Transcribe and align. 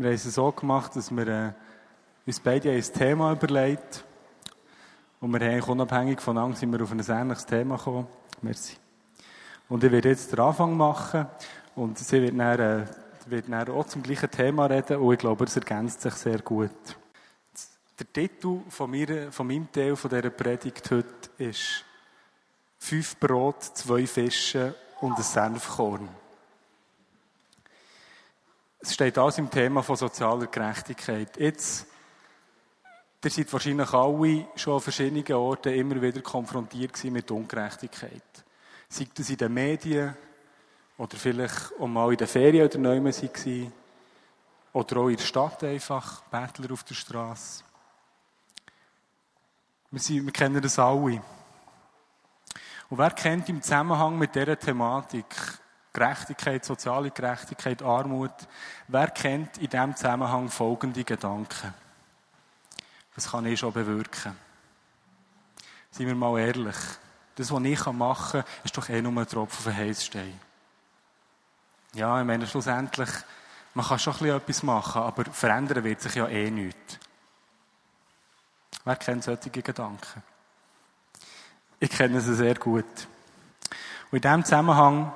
Wir 0.00 0.10
haben 0.10 0.14
es 0.14 0.22
so 0.32 0.52
gemacht, 0.52 0.94
dass 0.94 1.10
wir 1.10 1.26
äh, 1.26 1.52
uns 2.24 2.38
beide 2.38 2.70
ein 2.70 2.80
Thema 2.80 3.32
überlegt 3.32 4.04
und 5.20 5.32
wir 5.32 5.40
haben 5.40 5.60
unabhängig 5.72 6.20
voneinander 6.20 6.56
sind 6.56 6.70
wir 6.70 6.80
auf 6.80 6.92
ein 6.92 7.00
ähnliches 7.00 7.44
Thema 7.44 7.76
gekommen. 7.76 8.06
Merci. 8.40 8.76
Und 9.68 9.82
ich 9.82 9.90
werde 9.90 10.10
jetzt 10.10 10.30
den 10.30 10.38
Anfang 10.38 10.76
machen 10.76 11.26
und 11.74 11.98
sie 11.98 12.22
wird 12.22 12.38
dann, 12.38 12.60
äh, 12.60 12.86
wird 13.26 13.46
dann 13.48 13.68
auch 13.70 13.88
zum 13.88 14.04
gleichen 14.04 14.30
Thema 14.30 14.66
reden 14.66 14.98
und 14.98 15.14
ich 15.14 15.18
glaube, 15.18 15.46
es 15.46 15.56
ergänzt 15.56 16.00
sich 16.02 16.14
sehr 16.14 16.42
gut. 16.42 16.70
Der 17.98 18.12
Titel 18.12 18.60
von, 18.68 18.92
mir, 18.92 19.32
von 19.32 19.48
meinem 19.48 19.72
Teil 19.72 19.96
von 19.96 20.10
dieser 20.10 20.30
Predigt 20.30 20.88
heute 20.92 21.08
ist 21.38 21.84
«Fünf 22.78 23.16
Brot, 23.16 23.64
zwei 23.64 24.06
Fische 24.06 24.76
und 25.00 25.16
ein 25.16 25.24
Senfkorn». 25.24 26.08
Es 28.80 28.94
steht 28.94 29.18
alles 29.18 29.38
im 29.38 29.50
Thema 29.50 29.82
von 29.82 29.96
sozialer 29.96 30.46
Gerechtigkeit. 30.46 31.36
Jetzt, 31.36 31.86
ihr 33.24 33.30
seid 33.30 33.52
wahrscheinlich 33.52 33.92
alle 33.92 34.46
schon 34.54 34.74
an 34.74 34.80
verschiedenen 34.80 35.32
Orten 35.32 35.74
immer 35.74 36.00
wieder 36.00 36.20
konfrontiert 36.22 37.02
mit 37.04 37.30
Ungerechtigkeit. 37.30 38.22
Sei 38.88 39.08
das 39.12 39.30
in 39.30 39.36
den 39.36 39.52
Medien 39.52 40.16
oder 40.96 41.16
vielleicht 41.16 41.72
auch 41.78 41.86
mal 41.88 42.12
in 42.12 42.18
den 42.18 42.28
Ferien 42.28 42.66
oder 42.66 42.78
neu 42.78 43.02
waren 43.02 43.72
oder 44.72 44.96
auch 44.96 45.08
in 45.08 45.16
der 45.16 45.24
Stadt 45.24 45.64
einfach, 45.64 46.22
Bettler 46.22 46.72
auf 46.72 46.84
der 46.84 46.94
Straße. 46.94 47.64
Wir, 49.90 50.00
sind, 50.00 50.24
wir 50.24 50.32
kennen 50.32 50.62
das 50.62 50.78
alle. 50.78 51.22
Und 52.90 52.98
wer 52.98 53.10
kennt 53.10 53.48
im 53.48 53.60
Zusammenhang 53.60 54.16
mit 54.16 54.34
dieser 54.34 54.58
Thematik 54.58 55.26
Gerechtigkeit, 55.98 56.64
soziale 56.64 57.10
Gerechtigkeit, 57.10 57.82
Armut. 57.82 58.30
Wer 58.86 59.08
kennt 59.08 59.58
in 59.58 59.68
diesem 59.68 59.96
Zusammenhang 59.96 60.48
folgende 60.48 61.02
Gedanken? 61.02 61.74
Was 63.16 63.32
kann 63.32 63.46
ich 63.46 63.58
schon 63.58 63.72
bewirken? 63.72 64.36
Seien 65.90 66.06
wir 66.06 66.14
mal 66.14 66.38
ehrlich. 66.38 66.76
Das, 67.34 67.50
was 67.50 67.64
ich 67.64 67.84
machen 67.86 68.42
kann, 68.42 68.50
ist 68.62 68.76
doch 68.76 68.88
eh 68.88 69.02
nur 69.02 69.10
ein 69.10 69.26
Tropfen 69.26 69.58
auf 69.58 69.64
den 69.64 69.76
Heißstein. 69.76 70.40
Ja, 71.94 72.20
ich 72.20 72.26
meine, 72.26 72.46
schlussendlich, 72.46 73.10
man 73.74 73.84
kann 73.84 73.98
schon 73.98 74.28
etwas 74.28 74.62
machen, 74.62 75.02
aber 75.02 75.24
verändern 75.24 75.82
wird 75.82 76.00
sich 76.00 76.14
ja 76.14 76.28
eh 76.28 76.48
nichts. 76.48 77.00
Wer 78.84 78.94
kennt 78.94 79.24
solche 79.24 79.50
Gedanken? 79.50 80.22
Ich 81.80 81.90
kenne 81.90 82.20
sie 82.20 82.36
sehr 82.36 82.54
gut. 82.54 82.84
Und 84.12 84.16
in 84.16 84.20
diesem 84.20 84.44
Zusammenhang 84.44 85.12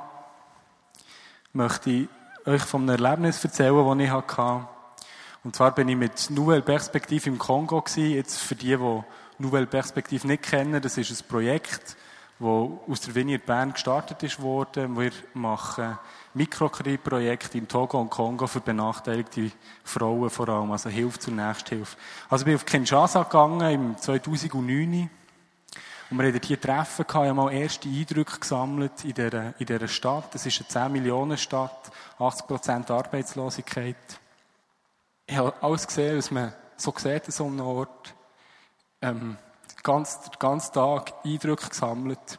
möchte 1.52 1.90
ich 1.90 2.08
euch 2.46 2.62
von 2.62 2.88
einem 2.88 3.02
Erlebnis 3.02 3.44
erzählen, 3.44 3.98
das 3.98 4.04
ich 4.04 4.10
hatte. 4.10 4.68
Und 5.44 5.56
zwar 5.56 5.74
bin 5.74 5.88
ich 5.88 5.96
mit 5.96 6.30
Nouvelle 6.30 6.62
Perspektive 6.62 7.28
im 7.28 7.38
Kongo 7.38 7.80
gewesen. 7.80 8.14
Jetzt 8.14 8.38
für 8.38 8.54
die, 8.54 8.76
die 8.76 9.02
Nouvelle 9.38 9.66
Perspektive 9.66 10.26
nicht 10.26 10.44
kennen, 10.44 10.80
das 10.80 10.96
ist 10.98 11.10
ein 11.10 11.28
Projekt, 11.28 11.96
das 12.38 12.48
aus 12.48 13.00
der 13.04 13.14
Vineyard 13.14 13.44
Bern 13.44 13.72
gestartet 13.72 14.22
ist 14.22 14.40
worden. 14.40 14.98
Wir 14.98 15.10
machen 15.34 15.98
Mikrokreditprojekte 16.34 17.58
in 17.58 17.68
Togo 17.68 18.00
und 18.00 18.10
Kongo 18.10 18.46
für 18.46 18.60
benachteiligte 18.60 19.50
Frauen 19.84 20.30
vor 20.30 20.48
allem, 20.48 20.70
also 20.70 20.88
Hilfe 20.88 21.18
zur 21.18 21.34
Nächsthilfe. 21.34 21.96
Also 22.30 22.42
ich 22.42 22.46
bin 22.46 22.54
auf 22.54 22.64
Kinshasa 22.64 23.24
gegangen 23.24 23.70
im 23.70 23.98
2009 23.98 25.10
und 26.12 26.18
wir 26.18 26.26
hatten 26.26 26.46
hier 26.46 26.60
Treffen, 26.60 27.06
ich 27.08 27.14
habe 27.14 27.32
mal 27.32 27.50
erste 27.50 27.88
Eindrücke 27.88 28.38
gesammelt 28.38 29.02
in 29.02 29.14
dieser, 29.14 29.58
in 29.58 29.64
dieser 29.64 29.88
Stadt. 29.88 30.34
Es 30.34 30.44
ist 30.44 30.76
eine 30.76 30.88
10-Millionen-Stadt, 30.88 31.90
80% 32.18 32.90
Arbeitslosigkeit. 32.90 33.96
Ich 35.24 35.34
habe 35.38 35.54
alles 35.62 35.86
gesehen, 35.86 36.18
was 36.18 36.30
man 36.30 36.52
so 36.76 36.92
sieht 36.94 37.24
an 37.24 37.30
so 37.30 37.46
einem 37.46 37.60
Ort. 37.60 38.14
Ähm, 39.00 39.38
ganzen, 39.82 40.24
den 40.24 40.38
ganzen 40.38 40.74
Tag 40.74 41.14
Eindrücke 41.24 41.70
gesammelt. 41.70 42.38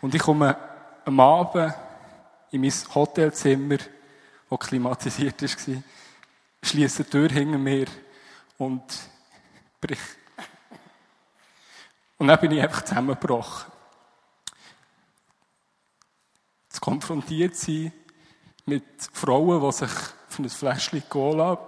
Und 0.00 0.16
ich 0.16 0.20
komme 0.20 0.56
am 1.04 1.20
Abend 1.20 1.74
in 2.50 2.60
mein 2.60 2.72
Hotelzimmer, 2.92 3.78
das 4.50 4.58
klimatisiert 4.58 5.40
war, 5.40 5.82
schließe 6.60 7.04
die 7.04 7.10
Tür 7.10 7.28
hinter 7.28 7.58
mir 7.58 7.86
und 8.58 8.82
brich 9.80 10.00
und 12.22 12.28
dann 12.28 12.38
bin 12.38 12.52
ich 12.52 12.62
einfach 12.62 12.84
zusammengebrochen. 12.84 13.72
Zu 16.68 16.80
konfrontiert 16.80 17.56
sein 17.56 17.92
mit 18.64 18.84
Frauen, 19.12 19.60
die 19.60 19.72
sich 19.72 19.90
von 20.28 20.44
einem 20.44 20.50
Fläschchen 20.50 21.02
Cola 21.08 21.58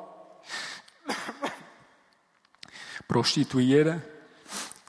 prostituieren. 3.09 4.01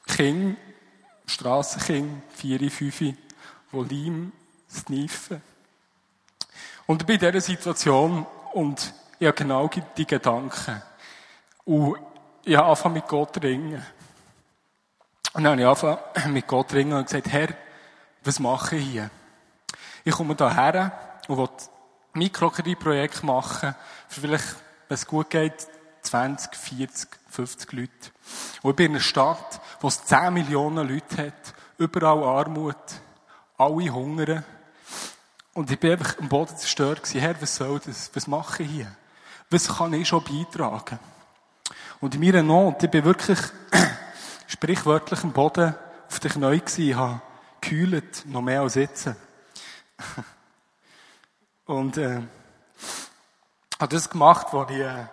Kinder, 0.06 0.56
Strassenkinder, 1.26 2.22
vier, 2.36 2.70
fünf, 2.70 3.00
die 3.00 3.16
Leim 3.72 4.34
sniffen. 4.70 5.42
Und 6.86 7.10
in 7.10 7.18
dieser 7.18 7.42
Situation 7.42 8.28
und 8.54 8.94
ich 9.18 9.26
habe 9.26 9.36
genau 9.36 9.68
die 9.98 10.06
Gedanken. 10.06 10.84
Und 11.64 11.98
ich 12.44 12.56
habe 12.56 12.68
angefangen 12.68 12.94
mit 12.94 13.08
Gott 13.08 13.34
zu 13.34 13.40
ringen. 13.40 13.84
Und 15.36 15.44
dann 15.44 15.60
habe 15.60 15.62
ich 15.62 15.68
angefangen 15.84 16.34
mit 16.34 16.48
Gott 16.48 16.74
ringen 16.74 16.94
und 16.94 17.08
gesagt, 17.08 17.28
Herr, 17.28 17.50
was 18.24 18.40
mache 18.40 18.78
ich 18.78 18.86
hier? 18.86 19.10
Ich 20.06 20.14
komme 20.14 20.34
hierher 20.34 20.94
und 21.28 21.38
will 21.38 21.48
ein 21.48 22.20
Mikrokreditprojekt 22.20 23.22
machen, 23.22 23.76
für 24.08 24.22
vielleicht, 24.22 24.56
wenn 24.88 24.96
es 24.96 25.06
gut 25.06 25.30
geht, 25.30 25.68
20, 26.04 26.56
40, 26.56 27.10
50 27.30 27.74
Leute. 27.74 27.92
Und 28.62 28.70
ich 28.70 28.76
bin 28.78 28.86
in 28.86 28.92
einer 28.94 29.02
Stadt, 29.02 29.60
wo 29.82 29.90
es 29.90 30.06
10 30.06 30.34
Millionen 30.34 30.88
Leute 30.88 31.28
hat, 31.28 31.54
überall 31.80 32.24
Armut, 32.24 32.78
alle 33.58 33.94
hungern. 33.94 34.46
Und 35.54 35.70
ich 35.70 35.78
bin 35.78 35.92
einfach 35.92 36.18
am 36.18 36.30
Boden 36.30 36.56
zerstört 36.56 37.04
gewesen. 37.04 37.20
Herr, 37.20 37.42
was 37.42 37.58
soll 37.58 37.82
das? 37.86 38.10
Was 38.14 38.28
mache 38.28 38.64
ich 38.64 38.72
hier? 38.72 38.96
Was 39.50 39.68
kann 39.68 39.92
ich 39.92 40.08
schon 40.08 40.24
beitragen? 40.24 40.98
Und 42.00 42.16
in 42.16 42.22
meiner 42.22 42.42
Not, 42.42 42.84
ich 42.84 42.90
bin 42.90 43.04
wirklich 43.04 43.40
sprichwörtlich 44.56 45.22
am 45.22 45.34
Boden 45.34 45.76
auf 46.08 46.20
den 46.22 46.32
Knien 46.32 46.64
gewesen, 46.66 46.96
habe 46.96 47.22
gekühlt, 47.60 48.24
noch 48.26 48.42
mehr 48.42 48.62
als 48.62 48.76
jetzt. 48.76 49.10
Und, 51.66 51.98
äh, 51.98 52.22
habe 53.78 53.94
das 53.94 54.10
gemacht, 54.10 54.48
was 54.52 54.70
ich 54.72 54.78
äh, 54.78 55.08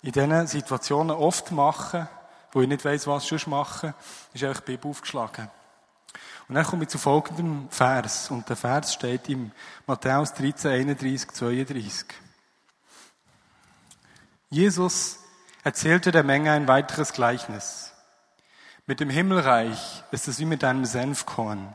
in 0.00 0.12
diesen 0.12 0.46
Situationen 0.46 1.14
oft 1.14 1.52
mache, 1.52 2.08
wo 2.52 2.62
ich 2.62 2.68
nicht 2.68 2.82
weiss, 2.82 3.06
was 3.06 3.24
ich 3.24 3.28
sonst 3.28 3.46
mache, 3.46 3.92
ist 4.32 4.42
einfach 4.42 4.62
die 4.62 4.72
Bibel 4.72 4.90
aufgeschlagen. 4.90 5.50
Und 6.48 6.54
dann 6.54 6.64
komme 6.64 6.84
ich 6.84 6.88
zu 6.88 6.96
folgendem 6.96 7.68
Vers. 7.68 8.30
Und 8.30 8.48
der 8.48 8.56
Vers 8.56 8.94
steht 8.94 9.28
im 9.28 9.52
Matthäus 9.86 10.32
13, 10.32 10.70
31, 10.70 11.30
32. 11.32 12.06
Jesus 14.48 15.18
erzählte 15.62 16.10
der 16.10 16.22
Menge 16.22 16.52
ein 16.52 16.66
weiteres 16.66 17.12
Gleichnis. 17.12 17.92
Mit 18.88 19.00
dem 19.00 19.10
Himmelreich 19.10 20.02
ist 20.12 20.28
es 20.28 20.38
wie 20.38 20.46
mit 20.46 20.64
einem 20.64 20.86
Senfkorn, 20.86 21.74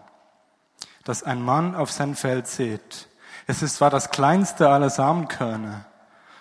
das 1.04 1.22
ein 1.22 1.44
Mann 1.44 1.76
auf 1.76 1.92
sein 1.92 2.16
Feld 2.16 2.48
sät. 2.48 3.08
Es 3.46 3.62
ist 3.62 3.76
zwar 3.76 3.92
das 3.92 4.10
kleinste 4.10 4.70
aller 4.70 4.90
Samenkörner, 4.90 5.86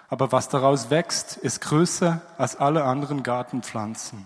aber 0.09 0.33
was 0.33 0.49
daraus 0.49 0.89
wächst, 0.89 1.37
ist 1.37 1.61
größer 1.61 2.23
als 2.39 2.57
alle 2.57 2.85
anderen 2.85 3.23
Gartenpflanzen. 3.23 4.25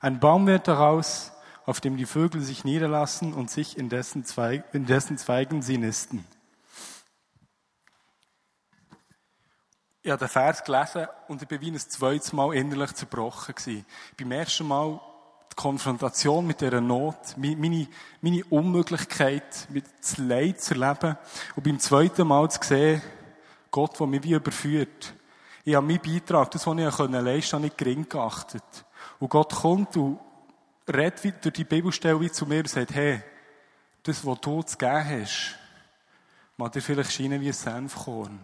Ein 0.00 0.20
Baum 0.20 0.46
wird 0.46 0.68
daraus, 0.68 1.32
auf 1.66 1.80
dem 1.80 1.96
die 1.96 2.06
Vögel 2.06 2.42
sich 2.42 2.62
niederlassen 2.62 3.34
und 3.34 3.50
sich 3.50 3.76
in 3.76 3.88
dessen, 3.88 4.24
Zweig, 4.24 4.62
in 4.72 4.86
dessen 4.86 5.18
Zweigen 5.18 5.62
sie 5.62 5.78
nisten. 5.78 6.24
Ich 10.02 10.12
habe 10.12 10.20
den 10.20 10.28
Vers 10.28 10.62
gelesen 10.62 11.08
und 11.26 11.42
ich 11.42 11.48
bin 11.48 11.60
wie 11.60 11.72
ein 11.72 11.78
zweites 11.78 12.32
Mal 12.32 12.54
innerlich 12.54 12.94
zerbrochen 12.94 13.56
gewesen. 13.56 13.84
Beim 14.16 14.30
ersten 14.30 14.68
Mal 14.68 15.00
die 15.52 15.56
Konfrontation 15.56 16.46
mit 16.46 16.60
dieser 16.60 16.80
Not, 16.80 17.36
meine, 17.36 17.86
meine 18.20 18.44
Unmöglichkeit, 18.46 19.68
das 20.00 20.18
Leid 20.18 20.60
zu 20.60 20.74
erleben 20.74 21.16
und 21.54 21.64
beim 21.64 21.78
zweiten 21.78 22.26
Mal 22.26 22.50
zu 22.50 22.60
sehen, 22.62 23.02
Gott, 23.70 23.98
der 23.98 24.06
mich 24.06 24.22
wie 24.22 24.32
überführt. 24.32 25.14
Ich 25.64 25.74
habe 25.74 25.86
meinen 25.86 26.00
Beitrag, 26.00 26.50
das, 26.50 26.66
was 26.66 26.76
ich 26.76 26.98
leisten 27.10 27.50
konnte, 27.50 27.60
nicht 27.60 27.78
gering 27.78 28.08
geachtet. 28.08 28.64
Und 29.18 29.28
Gott 29.28 29.54
kommt 29.54 29.96
und 29.96 30.18
redet 30.92 31.44
durch 31.44 31.54
die 31.54 31.64
Bibelstelle 31.64 32.32
zu 32.32 32.46
mir 32.46 32.60
und 32.60 32.68
sagt, 32.68 32.94
hey, 32.94 33.22
das, 34.02 34.24
was 34.26 34.40
du 34.40 34.62
zu 34.62 34.76
geben 34.76 35.04
hast, 35.22 35.56
mag 36.56 36.72
dir 36.72 36.82
vielleicht 36.82 37.12
scheinen 37.12 37.40
wie 37.40 37.48
ein 37.48 37.52
Senfkorn. 37.52 38.40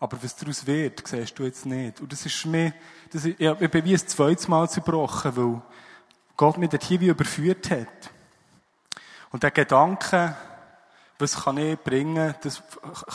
Aber 0.00 0.22
was 0.22 0.36
daraus 0.36 0.64
wird, 0.66 1.06
siehst 1.06 1.38
du 1.38 1.44
jetzt 1.44 1.66
nicht. 1.66 2.00
Und 2.00 2.12
das 2.12 2.24
ist 2.24 2.46
mich, 2.46 2.72
das 3.10 3.24
ist, 3.24 3.40
ich 3.40 3.70
bin 3.70 3.84
wie 3.84 3.94
ein 3.94 4.06
zweites 4.06 4.46
Mal 4.46 4.70
zerbrochen, 4.70 5.36
weil 5.36 5.62
Gott 6.38 6.56
mich 6.56 6.70
dort 6.70 6.84
hier 6.84 7.00
wie 7.00 7.08
überführt 7.08 7.68
hat. 7.68 8.10
Und 9.30 9.42
der 9.42 9.50
Gedanke, 9.50 10.36
was 11.18 11.42
kann 11.42 11.58
ich 11.58 11.76
bringen, 11.80 12.32
das 12.42 12.62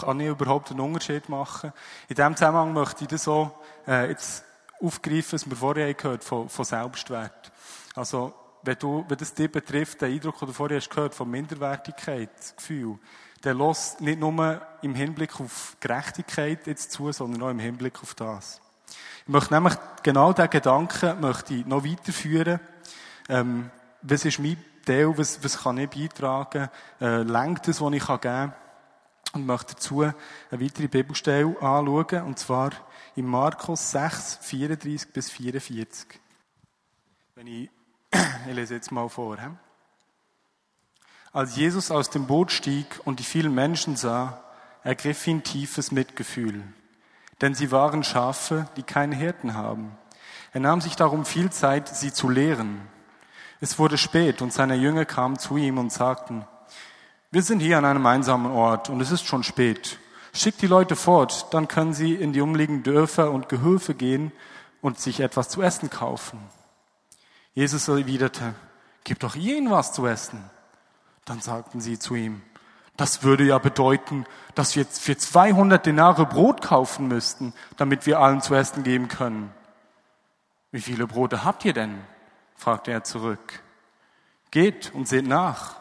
kann 0.02 0.20
ich 0.20 0.28
überhaupt 0.28 0.72
einen 0.72 0.82
Unterschied 0.82 1.30
machen. 1.30 1.72
In 2.10 2.16
diesem 2.16 2.36
Zusammenhang 2.36 2.74
möchte 2.74 3.06
ich 3.06 3.08
das 3.08 3.24
so 3.24 3.50
äh, 3.88 4.10
jetzt 4.10 4.44
aufgreifen, 4.82 5.32
was 5.32 5.50
wir 5.50 5.56
vorher 5.56 5.94
gehört 5.94 6.22
von, 6.22 6.50
von 6.50 6.66
Selbstwert. 6.66 7.54
Also, 7.96 8.34
wenn 8.62 8.78
du, 8.78 9.06
wenn 9.08 9.18
das 9.18 9.34
dich 9.34 9.50
betrifft, 9.50 10.02
der 10.02 10.10
Eindruck, 10.10 10.40
den 10.40 10.50
du 10.50 10.54
vorher 10.54 10.78
hast 10.78 10.90
gehört, 10.90 11.16
von 11.16 11.32
Minderwertigkeitsgefühl, 11.32 13.00
der 13.42 13.54
lässt 13.54 14.02
nicht 14.02 14.20
nur 14.20 14.62
im 14.82 14.96
Hinblick 14.96 15.40
auf 15.40 15.78
Gerechtigkeit 15.80 16.68
jetzt 16.68 16.92
zu, 16.92 17.10
sondern 17.14 17.42
auch 17.44 17.50
im 17.50 17.60
Hinblick 17.60 18.04
auf 18.04 18.16
das. 18.16 18.60
Ich 19.22 19.30
möchte 19.30 19.54
nämlich 19.54 19.76
genau 20.04 20.34
diesen 20.34 20.50
Gedanken 20.50 21.22
möchte 21.22 21.54
ich 21.54 21.66
noch 21.66 21.86
weiterführen. 21.86 22.60
Ähm, 23.30 23.72
was 24.02 24.26
ist 24.26 24.40
mein 24.40 24.58
Teil, 24.86 25.18
was, 25.18 25.44
was 25.44 25.64
kann 25.64 25.78
ich 25.78 25.90
beitragen, 25.90 26.70
äh, 27.00 27.24
lenkt 27.24 27.68
es, 27.68 27.82
was 27.82 27.94
ich 27.94 28.06
geben 28.06 28.22
kann. 28.22 28.54
Und 29.34 29.46
möchte 29.46 29.74
dazu 29.74 30.02
eine 30.02 30.14
weitere 30.52 30.88
Bibelstelle 30.88 31.56
anschauen, 31.60 32.24
und 32.24 32.38
zwar 32.38 32.72
in 33.16 33.26
Markus 33.26 33.92
6, 33.92 34.40
34 34.42 35.12
bis 35.12 35.32
44. 35.32 36.20
Wenn 37.36 37.48
ich, 37.48 37.70
ich 38.48 38.54
lese 38.54 38.76
jetzt 38.76 38.92
mal 38.92 39.10
vor. 39.10 39.38
He? 39.38 39.48
Als 41.32 41.56
Jesus 41.56 41.90
aus 41.90 42.12
dem 42.12 42.28
Boot 42.28 42.52
stieg 42.52 42.86
und 43.06 43.20
die 43.20 43.24
vielen 43.24 43.56
Menschen 43.56 43.96
sah, 43.96 44.44
ergriff 44.84 45.26
ihn 45.26 45.42
tiefes 45.42 45.92
Mitgefühl. 45.92 46.62
Denn 47.42 47.56
sie 47.56 47.72
waren 47.72 48.04
Schafe, 48.04 48.68
die 48.76 48.84
keine 48.84 49.16
Hirten 49.16 49.56
haben. 49.56 49.98
Er 50.52 50.60
nahm 50.60 50.80
sich 50.80 50.96
darum 50.96 51.26
viel 51.26 51.52
Zeit, 51.52 51.90
sie 51.90 52.14
zu 52.14 52.30
lehren. 52.30 52.88
Es 53.64 53.80
wurde 53.80 53.98
spät 53.98 54.42
und 54.42 54.52
seine 54.52 54.76
Jünger 54.76 55.06
kamen 55.06 55.40
zu 55.40 55.56
ihm 55.56 55.78
und 55.78 55.90
sagten, 55.90 56.46
wir 57.32 57.42
sind 57.42 57.62
hier 57.62 57.78
an 57.78 57.86
einem 57.86 58.06
einsamen 58.06 58.52
Ort 58.52 58.90
und 58.90 59.00
es 59.00 59.10
ist 59.10 59.26
schon 59.26 59.42
spät. 59.42 60.00
Schickt 60.34 60.62
die 60.62 60.68
Leute 60.68 60.98
fort, 60.98 61.48
dann 61.54 61.70
können 61.70 61.94
sie 61.94 62.14
in 62.14 62.34
die 62.34 62.42
umliegenden 62.42 62.84
Dörfer 62.84 63.32
und 63.32 63.48
Gehöfe 63.48 63.94
gehen 63.94 64.34
und 64.82 65.00
sich 65.00 65.22
etwas 65.22 65.48
zu 65.48 65.62
essen 65.62 65.90
kaufen. 65.90 66.40
Jesus 67.54 67.88
erwiderte, 67.88 68.54
gib 69.06 69.22
doch 69.22 69.36
ihnen 69.36 69.72
was 69.72 69.94
zu 69.94 70.08
essen. 70.08 70.44
Dann 71.24 71.40
sagten 71.40 71.80
sie 71.80 71.98
zu 71.98 72.16
ihm, 72.16 72.42
das 72.98 73.24
würde 73.24 73.46
ja 73.46 73.60
bedeuten, 73.60 74.26
dass 74.56 74.76
wir 74.76 74.86
für 74.86 75.16
200 75.16 75.86
Denare 75.86 76.26
Brot 76.26 76.62
kaufen 76.62 77.08
müssten, 77.08 77.54
damit 77.78 78.08
wir 78.08 78.20
allen 78.20 78.42
zu 78.42 78.56
essen 78.56 78.84
geben 78.84 79.08
können. 79.08 79.54
Wie 80.72 80.82
viele 80.82 81.08
Brote 81.08 81.46
habt 81.46 81.64
ihr 81.64 81.74
denn? 81.74 82.02
Fragte 82.56 82.92
er 82.92 83.04
zurück. 83.04 83.62
Geht 84.52 84.94
und 84.94 85.08
seht 85.08 85.28
nach. 85.28 85.78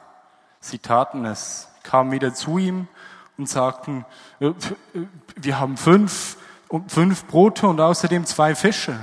Sie 0.61 0.79
taten 0.79 1.25
es, 1.25 1.69
kamen 1.83 2.13
wieder 2.13 2.35
zu 2.35 2.59
ihm 2.59 2.89
und 3.37 3.49
sagten, 3.49 4.05
äh, 4.41 4.47
äh, 4.47 4.55
wir 5.37 5.59
haben 5.59 5.77
fünf, 5.77 6.37
fünf 6.87 7.27
Brote 7.27 7.67
und 7.67 7.81
außerdem 7.81 8.25
zwei 8.27 8.55
Fische. 8.55 8.99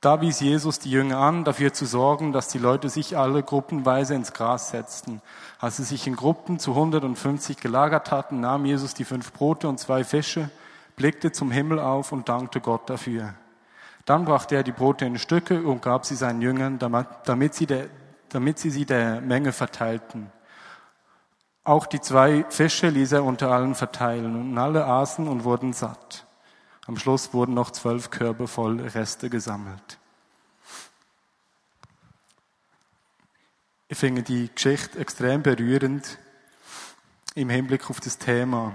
Da 0.00 0.22
wies 0.22 0.40
Jesus 0.40 0.78
die 0.78 0.90
Jünger 0.90 1.18
an, 1.18 1.44
dafür 1.44 1.74
zu 1.74 1.84
sorgen, 1.84 2.32
dass 2.32 2.48
die 2.48 2.58
Leute 2.58 2.88
sich 2.88 3.18
alle 3.18 3.42
gruppenweise 3.42 4.14
ins 4.14 4.32
Gras 4.32 4.70
setzten. 4.70 5.20
Als 5.58 5.76
sie 5.76 5.84
sich 5.84 6.06
in 6.06 6.16
Gruppen 6.16 6.58
zu 6.58 6.70
150 6.70 7.58
gelagert 7.58 8.10
hatten, 8.10 8.40
nahm 8.40 8.64
Jesus 8.64 8.94
die 8.94 9.04
fünf 9.04 9.32
Brote 9.34 9.68
und 9.68 9.78
zwei 9.78 10.02
Fische, 10.04 10.48
blickte 10.96 11.32
zum 11.32 11.50
Himmel 11.50 11.78
auf 11.78 12.12
und 12.12 12.30
dankte 12.30 12.62
Gott 12.62 12.88
dafür. 12.88 13.34
Dann 14.10 14.24
brachte 14.24 14.56
er 14.56 14.64
die 14.64 14.72
Brote 14.72 15.04
in 15.04 15.20
Stücke 15.20 15.62
und 15.62 15.82
gab 15.82 16.04
sie 16.04 16.16
seinen 16.16 16.42
Jüngern, 16.42 16.80
damit 16.80 17.54
sie, 17.54 17.66
der, 17.66 17.88
damit 18.30 18.58
sie 18.58 18.70
sie 18.70 18.84
der 18.84 19.20
Menge 19.20 19.52
verteilten. 19.52 20.32
Auch 21.62 21.86
die 21.86 22.00
zwei 22.00 22.44
Fische 22.48 22.88
ließ 22.88 23.12
er 23.12 23.22
unter 23.22 23.52
allen 23.52 23.76
verteilen 23.76 24.34
und 24.34 24.58
alle 24.58 24.84
aßen 24.84 25.28
und 25.28 25.44
wurden 25.44 25.72
satt. 25.72 26.26
Am 26.88 26.96
Schluss 26.96 27.32
wurden 27.32 27.54
noch 27.54 27.70
zwölf 27.70 28.10
Körbe 28.10 28.48
voll 28.48 28.80
Reste 28.80 29.30
gesammelt. 29.30 29.98
Ich 33.86 33.96
finde 33.96 34.24
die 34.24 34.50
Geschichte 34.52 34.98
extrem 34.98 35.44
berührend 35.44 36.18
im 37.36 37.48
Hinblick 37.48 37.88
auf 37.88 38.00
das 38.00 38.18
Thema. 38.18 38.72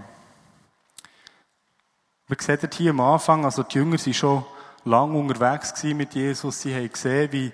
Wir 2.27 2.37
sehen 2.39 2.69
hier 2.71 2.91
am 2.91 3.01
Anfang, 3.01 3.43
also 3.43 3.63
die 3.63 3.75
Jünger 3.75 3.97
sind 3.97 4.15
schon 4.15 4.45
lang 4.85 5.15
unterwegs 5.15 5.83
mit 5.83 6.13
Jesus. 6.13 6.61
Sie 6.61 6.73
haben 6.73 6.91
gesehen, 6.91 7.31
wie, 7.31 7.51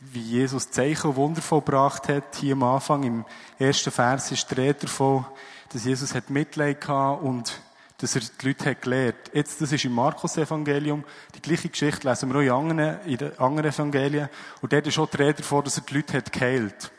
wie 0.00 0.20
Jesus 0.20 0.70
Zeichen 0.70 1.10
und 1.10 1.16
Wunder 1.16 1.40
vollbracht 1.40 2.08
hat. 2.08 2.36
Hier 2.36 2.52
am 2.54 2.64
Anfang, 2.64 3.04
im 3.04 3.24
ersten 3.58 3.92
Vers, 3.92 4.32
ist 4.32 4.50
die 4.50 4.54
Rede 4.54 4.80
davon, 4.80 5.24
dass 5.72 5.84
Jesus 5.84 6.14
hat 6.14 6.28
Mitleid 6.28 6.80
gehabt 6.80 7.22
und 7.22 7.60
dass 7.98 8.16
er 8.16 8.22
die 8.22 8.48
Leute 8.48 8.70
hat 8.70 8.82
gelehrt. 8.82 9.30
Jetzt, 9.32 9.60
das 9.60 9.70
ist 9.70 9.84
im 9.84 9.92
Markus-Evangelium. 9.92 11.04
Die 11.36 11.40
gleiche 11.40 11.68
Geschichte 11.68 12.08
lesen 12.08 12.34
wir 12.34 12.38
auch 12.38 12.60
in 12.60 12.70
anderen, 12.70 13.06
in 13.06 13.38
anderen 13.38 13.70
Evangelien. 13.72 14.28
Und 14.60 14.72
dort 14.72 14.86
ist 14.88 14.98
auch 14.98 15.08
die 15.08 15.18
Rede 15.18 15.34
davon, 15.34 15.62
dass 15.62 15.78
er 15.78 15.84
die 15.84 15.94
Leute 15.94 16.14
hat 16.14 16.32
geheilt. 16.32 16.90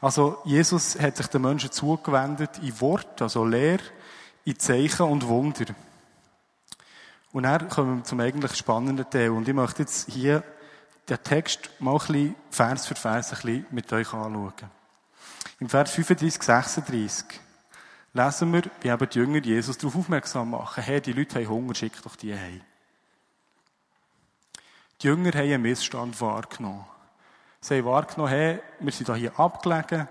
Also, 0.00 0.38
Jesus 0.46 0.98
hat 0.98 1.18
sich 1.18 1.26
den 1.26 1.42
Menschen 1.42 1.70
zugewendet 1.70 2.52
in 2.62 2.80
Wort, 2.80 3.20
also 3.20 3.44
Lehr, 3.44 3.80
in 4.46 4.58
Zeichen 4.58 5.02
und 5.02 5.28
Wunder. 5.28 5.66
Und 7.32 7.44
dann 7.44 7.68
kommen 7.68 7.98
wir 7.98 8.04
zum 8.04 8.20
eigentlich 8.20 8.56
spannenden 8.56 9.08
Teil. 9.08 9.30
Und 9.30 9.46
ich 9.46 9.54
möchte 9.54 9.82
jetzt 9.82 10.10
hier 10.10 10.42
den 11.08 11.22
Text 11.22 11.70
mal 11.78 11.92
ein 11.92 11.98
bisschen 11.98 12.34
Vers 12.50 12.86
für 12.86 12.94
Vers 12.94 13.32
ein 13.32 13.36
bisschen 13.36 13.66
mit 13.70 13.92
euch 13.92 14.12
anschauen. 14.12 14.52
Im 15.60 15.68
Vers 15.68 15.92
35, 15.92 16.42
36 16.42 17.40
lesen 18.12 18.52
wir, 18.52 18.62
wie 18.80 18.88
eben 18.88 19.08
die 19.08 19.18
Jünger 19.18 19.38
Jesus 19.40 19.78
darauf 19.78 19.96
aufmerksam 19.96 20.50
machen. 20.50 20.82
Hey, 20.82 21.00
die 21.00 21.12
Leute 21.12 21.36
haben 21.36 21.48
Hunger, 21.48 21.74
schick 21.74 22.02
doch 22.02 22.16
die 22.16 22.34
heim. 22.34 22.60
Die 25.00 25.06
Jünger 25.06 25.30
haben 25.30 25.52
einen 25.52 25.62
Missstand 25.62 26.20
wahrgenommen. 26.20 26.84
Sie 27.60 27.78
haben 27.78 27.84
wahrgenommen, 27.84 28.30
hey, 28.30 28.60
wir 28.80 28.92
sind 28.92 29.14
hier 29.14 29.38
abgelegen, 29.38 30.08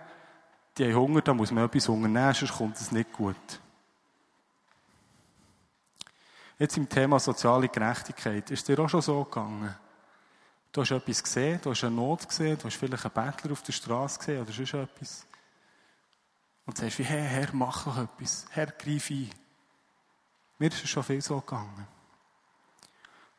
die 0.77 0.85
haben 0.85 0.95
Hunger, 0.95 1.21
da 1.21 1.33
muss 1.33 1.51
man 1.51 1.65
etwas 1.65 1.89
unternehmen, 1.89 2.33
sonst 2.33 2.53
kommt 2.53 2.77
es 2.77 2.91
nicht 2.91 3.11
gut. 3.11 3.35
Jetzt 6.59 6.75
im 6.75 6.89
Thema 6.89 7.19
soziale 7.19 7.69
Gerechtigkeit. 7.69 8.51
Ist 8.51 8.67
dir 8.67 8.77
auch 8.79 8.89
schon 8.89 9.01
so 9.01 9.23
gegangen? 9.23 9.73
Du 10.73 10.81
hast 10.81 10.91
etwas 10.91 11.23
gesehen, 11.23 11.59
du 11.63 11.71
hast 11.71 11.83
eine 11.85 11.95
Not 11.95 12.27
gesehen, 12.27 12.57
du 12.57 12.65
hast 12.65 12.75
vielleicht 12.75 13.05
einen 13.05 13.13
Bettler 13.13 13.53
auf 13.53 13.63
der 13.63 13.71
Straße 13.71 14.19
gesehen 14.19 14.41
oder 14.41 14.51
sonst 14.51 14.73
etwas. 14.73 15.25
Und 16.65 16.77
du 16.77 16.81
sagst 16.81 16.99
wie, 16.99 17.03
hey, 17.03 17.23
Herr, 17.23 17.49
mach 17.53 17.85
doch 17.85 17.97
etwas. 17.97 18.45
Herr, 18.51 18.67
greif 18.67 19.09
ein. 19.09 19.29
Mir 20.59 20.67
ist 20.67 20.83
es 20.83 20.89
schon 20.89 21.03
viel 21.03 21.21
so 21.21 21.39
gegangen. 21.39 21.87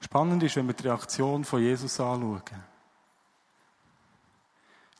Spannend 0.01 0.43
ist, 0.43 0.57
wenn 0.57 0.67
wir 0.67 0.75
die 0.75 0.89
Reaktion 0.89 1.45
von 1.45 1.61
Jesus 1.61 2.01
anschauen. 2.01 2.43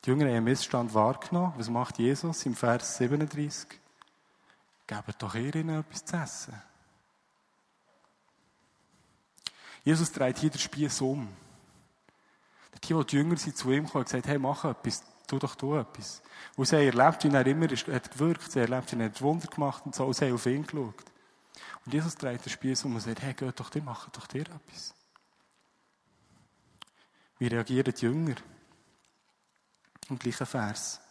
Die 0.05 0.09
Jünger 0.09 0.25
haben 0.25 0.35
einen 0.35 0.45
Missstand 0.45 0.93
wahrgenommen. 0.93 1.53
Was 1.57 1.69
macht 1.69 1.97
Jesus 1.97 2.45
im 2.45 2.55
Vers 2.55 2.97
37? 2.97 3.67
Gebt 4.85 5.21
doch 5.21 5.33
ihr 5.33 5.55
ihnen 5.55 5.79
etwas 5.79 6.05
zu 6.05 6.15
essen. 6.15 6.70
Jesus 9.83 10.11
dreht 10.11 10.37
hier 10.37 10.49
den 10.49 10.59
Spieß 10.59 11.01
um. 11.01 11.27
Die, 12.83 12.93
die 12.93 13.15
Jünger 13.15 13.37
sind 13.37 13.57
zu 13.57 13.71
ihm 13.71 13.85
gekommen 13.85 14.01
und 14.01 14.05
gesagt, 14.05 14.27
hey, 14.27 14.39
mach 14.39 14.65
etwas, 14.65 15.03
tu 15.27 15.39
doch 15.39 15.55
du 15.55 15.75
etwas. 15.75 16.21
Und 16.55 16.65
sie 16.65 16.75
haben 16.77 16.97
erlebt, 16.97 17.23
wie 17.23 17.29
er 17.29 17.47
immer 17.47 17.67
hat 17.67 18.11
gewirkt, 18.11 18.51
sie 18.51 18.61
haben 18.61 18.71
erlebt, 18.71 18.97
wie 18.97 19.01
er 19.01 19.21
Wunder 19.21 19.47
gemacht 19.47 19.83
und 19.85 19.95
so, 19.95 20.05
und 20.05 20.13
sie 20.15 20.25
haben 20.25 20.33
auf 20.33 20.45
ihn 20.45 20.65
geschaut. 20.65 20.95
Und 21.85 21.93
Jesus 21.93 22.15
dreht 22.15 22.45
den 22.45 22.49
Spieß 22.51 22.85
um 22.85 22.95
und 22.95 23.01
sagt, 23.01 23.21
hey, 23.21 23.33
geht 23.33 23.59
doch 23.59 23.69
dir, 23.69 23.81
mach 23.81 24.09
doch 24.09 24.27
dir 24.27 24.41
etwas. 24.41 24.93
Wie 27.39 27.47
reagieren 27.47 27.93
die 27.93 28.01
Jünger? 28.05 28.35
Im 30.09 30.19
gleichen 30.19 30.45
Vers. 30.45 31.01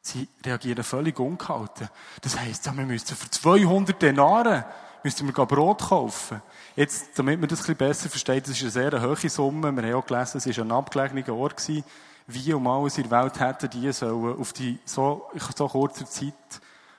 Sie 0.00 0.28
reagieren 0.44 0.84
völlig 0.84 1.18
ungehalten. 1.18 1.88
Das 2.20 2.38
heisst, 2.38 2.64
wir 2.64 2.86
müssen 2.86 3.16
für 3.16 3.30
200 3.30 4.00
Denare 4.00 4.64
müssen 5.04 5.26
wir 5.26 5.46
Brot 5.46 5.80
kaufen. 5.80 6.42
Jetzt, 6.76 7.18
damit 7.18 7.40
man 7.40 7.48
das 7.48 7.60
ein 7.60 7.62
bisschen 7.62 7.76
besser 7.76 8.08
versteht, 8.08 8.44
das 8.44 8.60
ist 8.60 8.62
eine 8.62 8.92
sehr 8.92 9.02
hohe 9.02 9.28
Summe. 9.28 9.72
Wir 9.72 9.82
haben 9.82 9.94
auch 9.94 10.06
gelesen, 10.06 10.38
es 10.38 10.46
war 10.46 10.64
ein 10.64 10.72
abgelegener 10.72 11.34
Ort 11.34 11.56
gewesen. 11.56 11.84
Wie 12.26 12.52
um 12.52 12.66
alles 12.66 12.98
in 12.98 13.08
der 13.08 13.22
Welt 13.22 13.40
hätten 13.40 13.70
die 13.70 13.90
sollen 13.92 14.38
auf 14.38 14.52
die, 14.52 14.78
so, 14.84 15.30
so 15.56 15.68
kurzer 15.68 16.04
Zeit, 16.04 16.34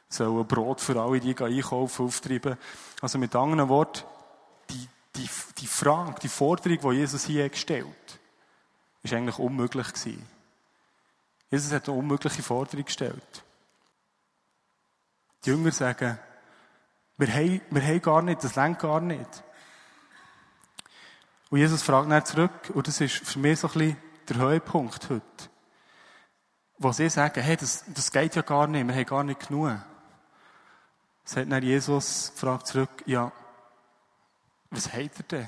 sollen 0.10 0.46
Brot 0.48 0.82
für 0.82 1.00
alle, 1.00 1.20
die 1.20 1.38
einkaufen, 1.38 2.06
auftreiben. 2.08 2.58
Also 3.02 3.20
mit 3.20 3.36
anderen 3.36 3.70
Worten, 3.70 4.04
die, 4.72 4.88
die, 5.16 5.30
die 5.60 5.68
Frage, 5.68 6.16
die 6.22 6.28
Forderung, 6.28 6.80
die 6.80 6.98
Jesus 6.98 7.26
hier 7.26 7.48
gestellt 7.48 7.86
hat, 7.86 8.20
ist 9.04 9.14
eigentlich 9.14 9.38
unmöglich 9.38 9.88
gewesen. 9.94 10.26
Jesus 11.52 11.72
hat 11.72 11.88
eine 11.88 11.98
unmögliche 11.98 12.44
Forderung 12.44 12.86
gestellt. 12.86 13.44
Die 15.46 15.50
Jünger 15.50 15.72
sagen, 15.72 16.20
wir 17.20 17.34
haben, 17.34 17.62
wir 17.70 17.86
haben 17.86 18.02
gar 18.02 18.22
nicht, 18.22 18.44
das 18.44 18.56
lenkt 18.56 18.82
gar 18.82 19.02
nicht. 19.02 19.44
Und 21.50 21.60
Jesus 21.60 21.84
fragt 21.84 22.10
dann 22.10 22.26
zurück, 22.26 22.72
und 22.74 22.88
das 22.88 23.02
ist 23.02 23.18
für 23.18 23.40
mich 23.40 23.60
so 23.60 23.68
ein 23.68 23.74
bisschen 23.74 23.98
der 24.30 24.38
Höhepunkt 24.38 25.10
heute. 25.10 25.50
Wo 26.78 26.94
sie 26.94 27.10
sagen, 27.10 27.42
hey, 27.42 27.58
das, 27.58 27.84
das 27.88 28.10
geht 28.12 28.36
ja 28.36 28.42
gar 28.42 28.68
nicht, 28.68 28.88
wir 28.88 28.96
haben 28.96 29.06
gar 29.06 29.24
nicht 29.26 29.48
genug. 29.48 29.78
Sagt 31.26 31.52
dann 31.52 31.62
Jesus, 31.62 32.32
fragt 32.36 32.68
zurück, 32.68 33.04
ja, 33.06 33.32
was 34.70 34.94
hat 34.94 35.12
er 35.18 35.24
denn? 35.24 35.48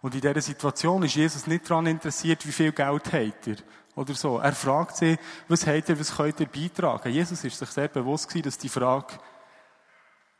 Und 0.00 0.14
in 0.14 0.20
dieser 0.20 0.42
Situation 0.42 1.02
ist 1.02 1.16
Jesus 1.16 1.48
nicht 1.48 1.68
daran 1.68 1.86
interessiert, 1.86 2.46
wie 2.46 2.52
viel 2.52 2.70
Geld 2.70 3.12
hat 3.12 3.48
er. 3.48 3.56
Oder 3.96 4.14
so. 4.14 4.38
Er 4.38 4.52
fragt 4.52 4.96
sie, 4.96 5.16
was 5.48 5.66
hat 5.66 5.88
er, 5.88 5.98
was 5.98 6.16
könnt 6.16 6.40
ihr 6.40 6.46
beitragen? 6.46 7.12
Jesus 7.12 7.44
ist 7.44 7.58
sich 7.58 7.68
sehr 7.70 7.88
bewusst 7.88 8.28
gewesen, 8.28 8.44
dass 8.44 8.58
die 8.58 8.68
Frage 8.68 9.18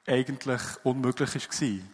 eigentlich 0.07 0.61
unmöglich 0.83 1.35
war. 1.35 1.89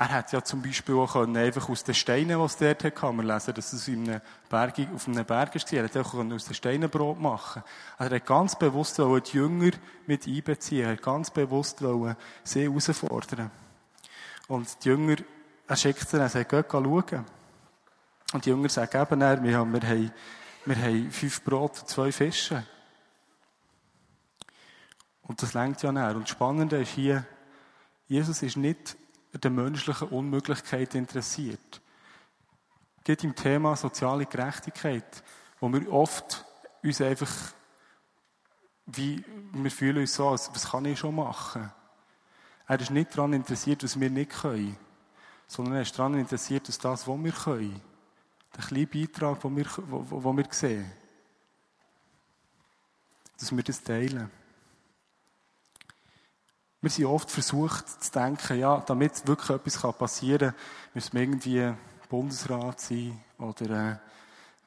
Er 0.00 0.08
hätte 0.16 0.36
ja 0.36 0.42
zum 0.42 0.62
Beispiel 0.62 0.94
auch 0.94 1.12
können, 1.12 1.36
einfach 1.36 1.68
aus 1.68 1.84
den 1.84 1.94
Steinen, 1.94 2.38
die 2.38 2.44
es 2.44 2.56
dort 2.56 2.84
hatte, 2.84 2.90
kann 2.90 3.16
man 3.16 3.26
lesen, 3.26 3.52
dass 3.52 3.74
es 3.74 3.86
in 3.86 4.08
einem 4.08 4.20
Berg, 4.48 4.74
auf 4.94 5.06
einem 5.06 5.26
Berg 5.26 5.54
war, 5.54 5.72
er 5.72 5.84
hätte 5.84 6.00
auch 6.00 6.14
aus 6.14 6.44
den 6.46 6.54
Steinen 6.54 6.88
Brot 6.88 7.20
machen 7.20 7.62
er 7.98 8.08
hat 8.08 8.26
ganz 8.26 8.58
bewusst 8.58 8.96
die 8.96 9.36
Jünger 9.36 9.72
mit 10.06 10.26
einbeziehen, 10.26 10.86
er 10.86 10.92
hat 10.92 11.02
ganz 11.02 11.30
bewusst 11.30 11.82
sie 12.44 12.62
herausfordern. 12.62 13.50
Und 14.48 14.82
die 14.82 14.88
Jünger, 14.88 15.16
er 15.68 15.76
schickt 15.76 16.08
sie, 16.08 16.16
er 16.16 16.30
sagt, 16.30 16.48
geht 16.48 16.72
schauen. 16.72 17.26
Und 18.32 18.46
die 18.46 18.48
Jünger 18.48 18.70
sagen 18.70 19.02
eben, 19.02 19.20
wir 19.44 19.58
haben, 19.58 19.72
wir 19.72 19.82
haben, 19.82 20.12
wir 20.64 20.76
haben 20.76 21.10
fünf 21.10 21.42
Brot 21.42 21.80
und 21.80 21.88
zwei 21.88 22.12
Fische. 22.12 22.64
Und 25.22 25.40
das 25.42 25.54
lenkt 25.54 25.82
ja 25.82 25.92
näher. 25.92 26.16
Und 26.16 26.22
das 26.22 26.30
Spannende 26.30 26.80
ist 26.80 26.90
hier, 26.90 27.24
Jesus 28.08 28.42
ist 28.42 28.56
nicht 28.56 28.96
der 29.32 29.50
menschlichen 29.50 30.08
Unmöglichkeit 30.08 30.94
interessiert. 30.94 31.80
Es 32.98 33.04
geht 33.04 33.24
im 33.24 33.34
Thema 33.34 33.76
soziale 33.76 34.26
Gerechtigkeit, 34.26 35.22
wo 35.60 35.72
wir 35.72 35.90
oft 35.92 36.44
uns 36.82 37.00
einfach, 37.00 37.30
wie, 38.86 39.24
wir 39.52 39.70
fühlen 39.70 39.98
uns 39.98 40.14
so, 40.14 40.28
als, 40.28 40.50
was 40.52 40.70
kann 40.70 40.84
ich 40.84 40.98
schon 40.98 41.14
machen? 41.14 41.70
Er 42.66 42.80
ist 42.80 42.90
nicht 42.90 43.16
daran 43.16 43.32
interessiert, 43.32 43.84
was 43.84 43.98
wir 43.98 44.10
nicht 44.10 44.32
können, 44.32 44.76
sondern 45.46 45.76
er 45.76 45.82
ist 45.82 45.98
daran 45.98 46.14
interessiert, 46.14 46.68
dass 46.68 46.78
das, 46.78 47.06
was 47.06 47.24
wir 47.24 47.32
können, 47.32 47.80
der 48.56 48.64
kleine 48.64 48.86
Beitrag, 48.86 49.40
den 49.40 49.56
wir, 49.56 49.66
wo, 49.86 50.22
wo 50.24 50.36
wir 50.36 50.46
sehen, 50.50 50.90
dass 53.38 53.54
wir 53.54 53.62
das 53.62 53.82
teilen. 53.82 54.30
Wir 56.82 56.90
sind 56.90 57.06
oft 57.06 57.30
versucht 57.30 58.02
zu 58.02 58.10
denken, 58.12 58.58
ja, 58.58 58.80
damit 58.80 59.26
wirklich 59.26 59.50
etwas 59.50 59.96
passieren 59.96 60.50
kann, 60.50 60.60
müssen 60.94 61.12
wir 61.12 61.22
irgendwie 61.22 61.74
Bundesrat 62.08 62.80
sein 62.80 63.22
oder 63.38 63.90
äh, 63.92 63.96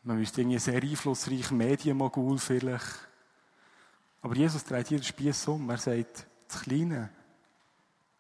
man 0.04 0.18
müsste 0.18 0.42
irgendwie 0.42 0.60
sehr 0.60 0.82
einflussreich 0.82 1.52
Medienmogul 1.52 2.38
vielleicht. 2.38 3.08
Aber 4.22 4.36
Jesus 4.36 4.64
dreht 4.64 4.88
hier 4.88 5.00
den 5.00 5.04
Spieß 5.04 5.48
um. 5.48 5.70
Er 5.70 5.78
sagt, 5.78 6.26
das 6.48 6.62
Kleine, 6.62 7.10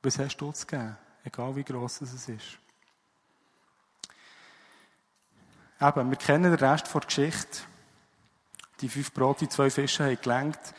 was 0.01 0.17
hast 0.17 0.38
du 0.38 0.51
zu 0.51 0.65
geben? 0.65 0.98
Egal 1.24 1.55
wie 1.55 1.63
gross 1.63 2.01
es 2.01 2.27
ist. 2.27 2.60
Eben, 5.83 6.09
wir 6.11 6.17
kennen 6.17 6.43
den 6.43 6.65
Rest 6.65 6.93
der 6.93 7.01
Geschichte. 7.01 7.59
Die 8.79 8.87
fünf 8.87 9.11
Brote, 9.11 9.49
zwei 9.49 9.69
Fische 9.69 10.05
haben 10.05 10.21
gelenkt. 10.21 10.73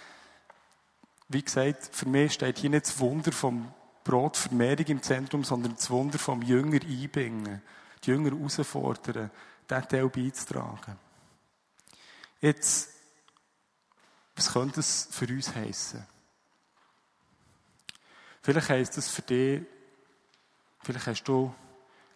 Wie 1.28 1.42
gesagt, 1.42 1.90
für 1.92 2.08
mich 2.08 2.32
steht 2.32 2.56
hier 2.56 2.70
nicht 2.70 2.86
das 2.86 2.98
Wunder 2.98 3.30
vom 3.30 3.70
Brotvermehrung 4.02 4.86
im 4.86 5.02
Zentrum, 5.02 5.44
sondern 5.44 5.74
das 5.74 5.90
Wunder 5.90 6.18
vom 6.18 6.40
Jünger 6.40 6.80
einbringen, 6.82 7.60
die 8.02 8.10
Jünger 8.12 8.30
herausfordern, 8.30 9.30
diesen 9.68 9.88
Teil 9.88 10.08
beizutragen. 10.08 10.98
Jetzt, 12.40 12.88
was 14.36 14.54
könnte 14.54 14.80
es 14.80 15.08
für 15.10 15.26
uns 15.26 15.54
heißen? 15.54 16.06
Vielleicht 18.40 18.70
heisst 18.70 18.96
es 18.96 19.10
für 19.10 19.22
dich, 19.22 19.62
vielleicht 20.82 21.06
hast 21.08 21.24
du 21.24 21.54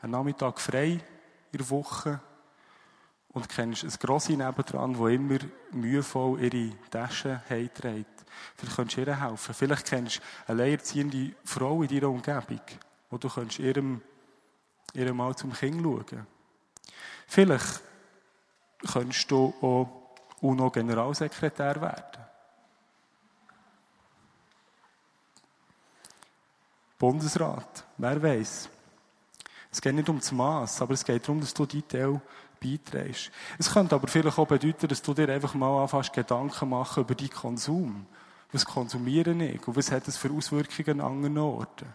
einen 0.00 0.12
Nachmittag 0.12 0.58
frei 0.58 1.04
in 1.52 1.58
der 1.58 1.68
Woche 1.68 2.20
und 3.32 3.48
kennst 3.48 3.84
ein 3.84 3.92
Grossi 4.00 4.36
nebendran, 4.36 4.96
wo 4.96 5.08
immer 5.08 5.38
mühevoll 5.72 6.40
ihre 6.40 6.72
Taschen 6.90 7.40
heimträgt. 7.48 8.24
Vielleicht 8.56 8.76
könntest 8.76 8.96
du 8.96 9.02
ihr 9.02 9.20
helfen. 9.20 9.54
Vielleicht 9.54 9.86
kennst 9.86 10.16
du 10.16 10.22
eine 10.46 10.62
alleinerziehende 10.62 11.32
Frau 11.44 11.82
in 11.82 11.88
deiner 11.88 12.08
Umgebung, 12.08 12.60
wo 13.10 13.18
du 13.18 13.28
könntest 13.28 13.58
ihrem, 13.60 14.00
ihrem 14.94 15.16
mal 15.16 15.34
zum 15.36 15.52
Kind 15.52 15.82
schauen 15.82 16.26
Vielleicht 17.26 17.82
könntest 18.90 19.30
du 19.30 19.54
auch 19.60 20.14
UNO-Generalsekretär 20.40 21.80
werden. 21.80 22.24
Bundesrat, 26.98 27.84
wer 27.96 28.20
weiß. 28.20 28.68
Es 29.70 29.80
geht 29.80 29.94
nicht 29.94 30.08
um 30.08 30.18
das 30.18 30.32
Maß, 30.32 30.82
aber 30.82 30.94
es 30.94 31.04
geht 31.04 31.22
darum, 31.22 31.40
dass 31.40 31.54
du 31.54 31.66
die 31.66 31.82
Teil 31.82 32.20
beiträgst. 32.60 33.30
Es 33.58 33.72
könnte 33.72 33.94
aber 33.94 34.08
vielleicht 34.08 34.38
auch 34.38 34.46
bedeuten, 34.46 34.88
dass 34.88 35.02
du 35.02 35.14
dir 35.14 35.28
einfach 35.28 35.54
mal 35.54 35.82
anfängst, 35.82 36.12
Gedanken 36.12 36.68
machen 36.68 37.02
über 37.02 37.14
deinen 37.14 37.30
Konsum. 37.30 38.06
Was 38.52 38.64
konsumiere 38.64 39.32
ich 39.32 39.66
und 39.66 39.76
was 39.76 39.90
hat 39.92 40.08
es 40.08 40.16
für 40.16 40.30
Auswirkungen 40.30 41.00
an 41.00 41.12
anderen 41.12 41.38
Orten? 41.38 41.86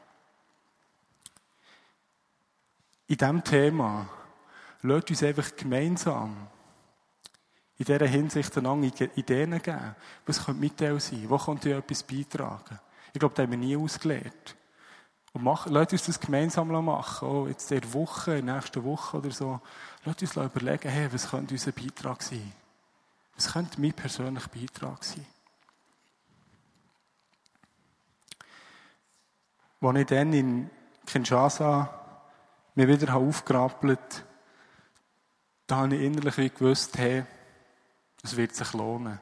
In 3.07 3.17
diesem 3.17 3.43
Thema 3.43 4.07
lasst 4.81 5.09
uns 5.09 5.23
einfach 5.23 5.55
gemeinsam 5.55 6.47
in 7.77 7.85
dieser 7.85 8.05
Hinsicht 8.05 8.57
einander 8.57 9.17
Ideen 9.17 9.61
geben. 9.61 9.95
Was 10.25 10.45
könnte 10.45 10.61
Mitteil 10.61 10.99
sein? 10.99 11.25
Wo 11.27 11.37
könnte 11.37 11.69
ich 11.69 11.75
etwas 11.75 12.03
beitragen? 12.03 12.79
Ich 13.13 13.19
glaube, 13.19 13.35
das 13.35 13.43
haben 13.43 13.51
wir 13.51 13.57
nie 13.57 13.75
ausgelehrt. 13.75 14.55
Und 15.33 15.43
mach, 15.43 15.65
lasst 15.65 15.93
uns 15.93 16.05
das 16.05 16.19
gemeinsam 16.19 16.67
machen. 16.67 17.27
Oh, 17.27 17.47
jetzt 17.47 17.71
in 17.71 17.81
der 17.81 17.93
Woche, 17.93 18.37
in 18.37 18.45
der 18.45 18.55
nächsten 18.55 18.83
Woche 18.83 19.17
oder 19.17 19.31
so. 19.31 19.59
Lasst 20.05 20.21
uns 20.21 20.35
überlegen, 20.35 20.89
hey, 20.89 21.11
was 21.11 21.29
könnte 21.29 21.53
unser 21.53 21.71
Beitrag 21.71 22.21
sein? 22.21 22.53
Was 23.35 23.51
könnte 23.51 23.81
mein 23.81 23.93
persönlicher 23.93 24.49
Beitrag 24.49 25.03
sein? 25.03 25.25
Als 29.81 29.97
ich 29.97 30.05
dann 30.05 30.33
in 30.33 30.69
Kinshasa 31.05 31.89
mir 32.75 32.87
wieder 32.87 33.15
aufgerappelt 33.15 34.23
da 35.67 35.77
habe 35.77 35.95
ich 35.95 36.01
innerlich 36.01 36.37
wie 36.37 36.49
gewusst, 36.49 36.97
hey, 36.97 37.23
es 38.21 38.35
wird 38.35 38.53
sich 38.53 38.73
lohnen. 38.73 39.19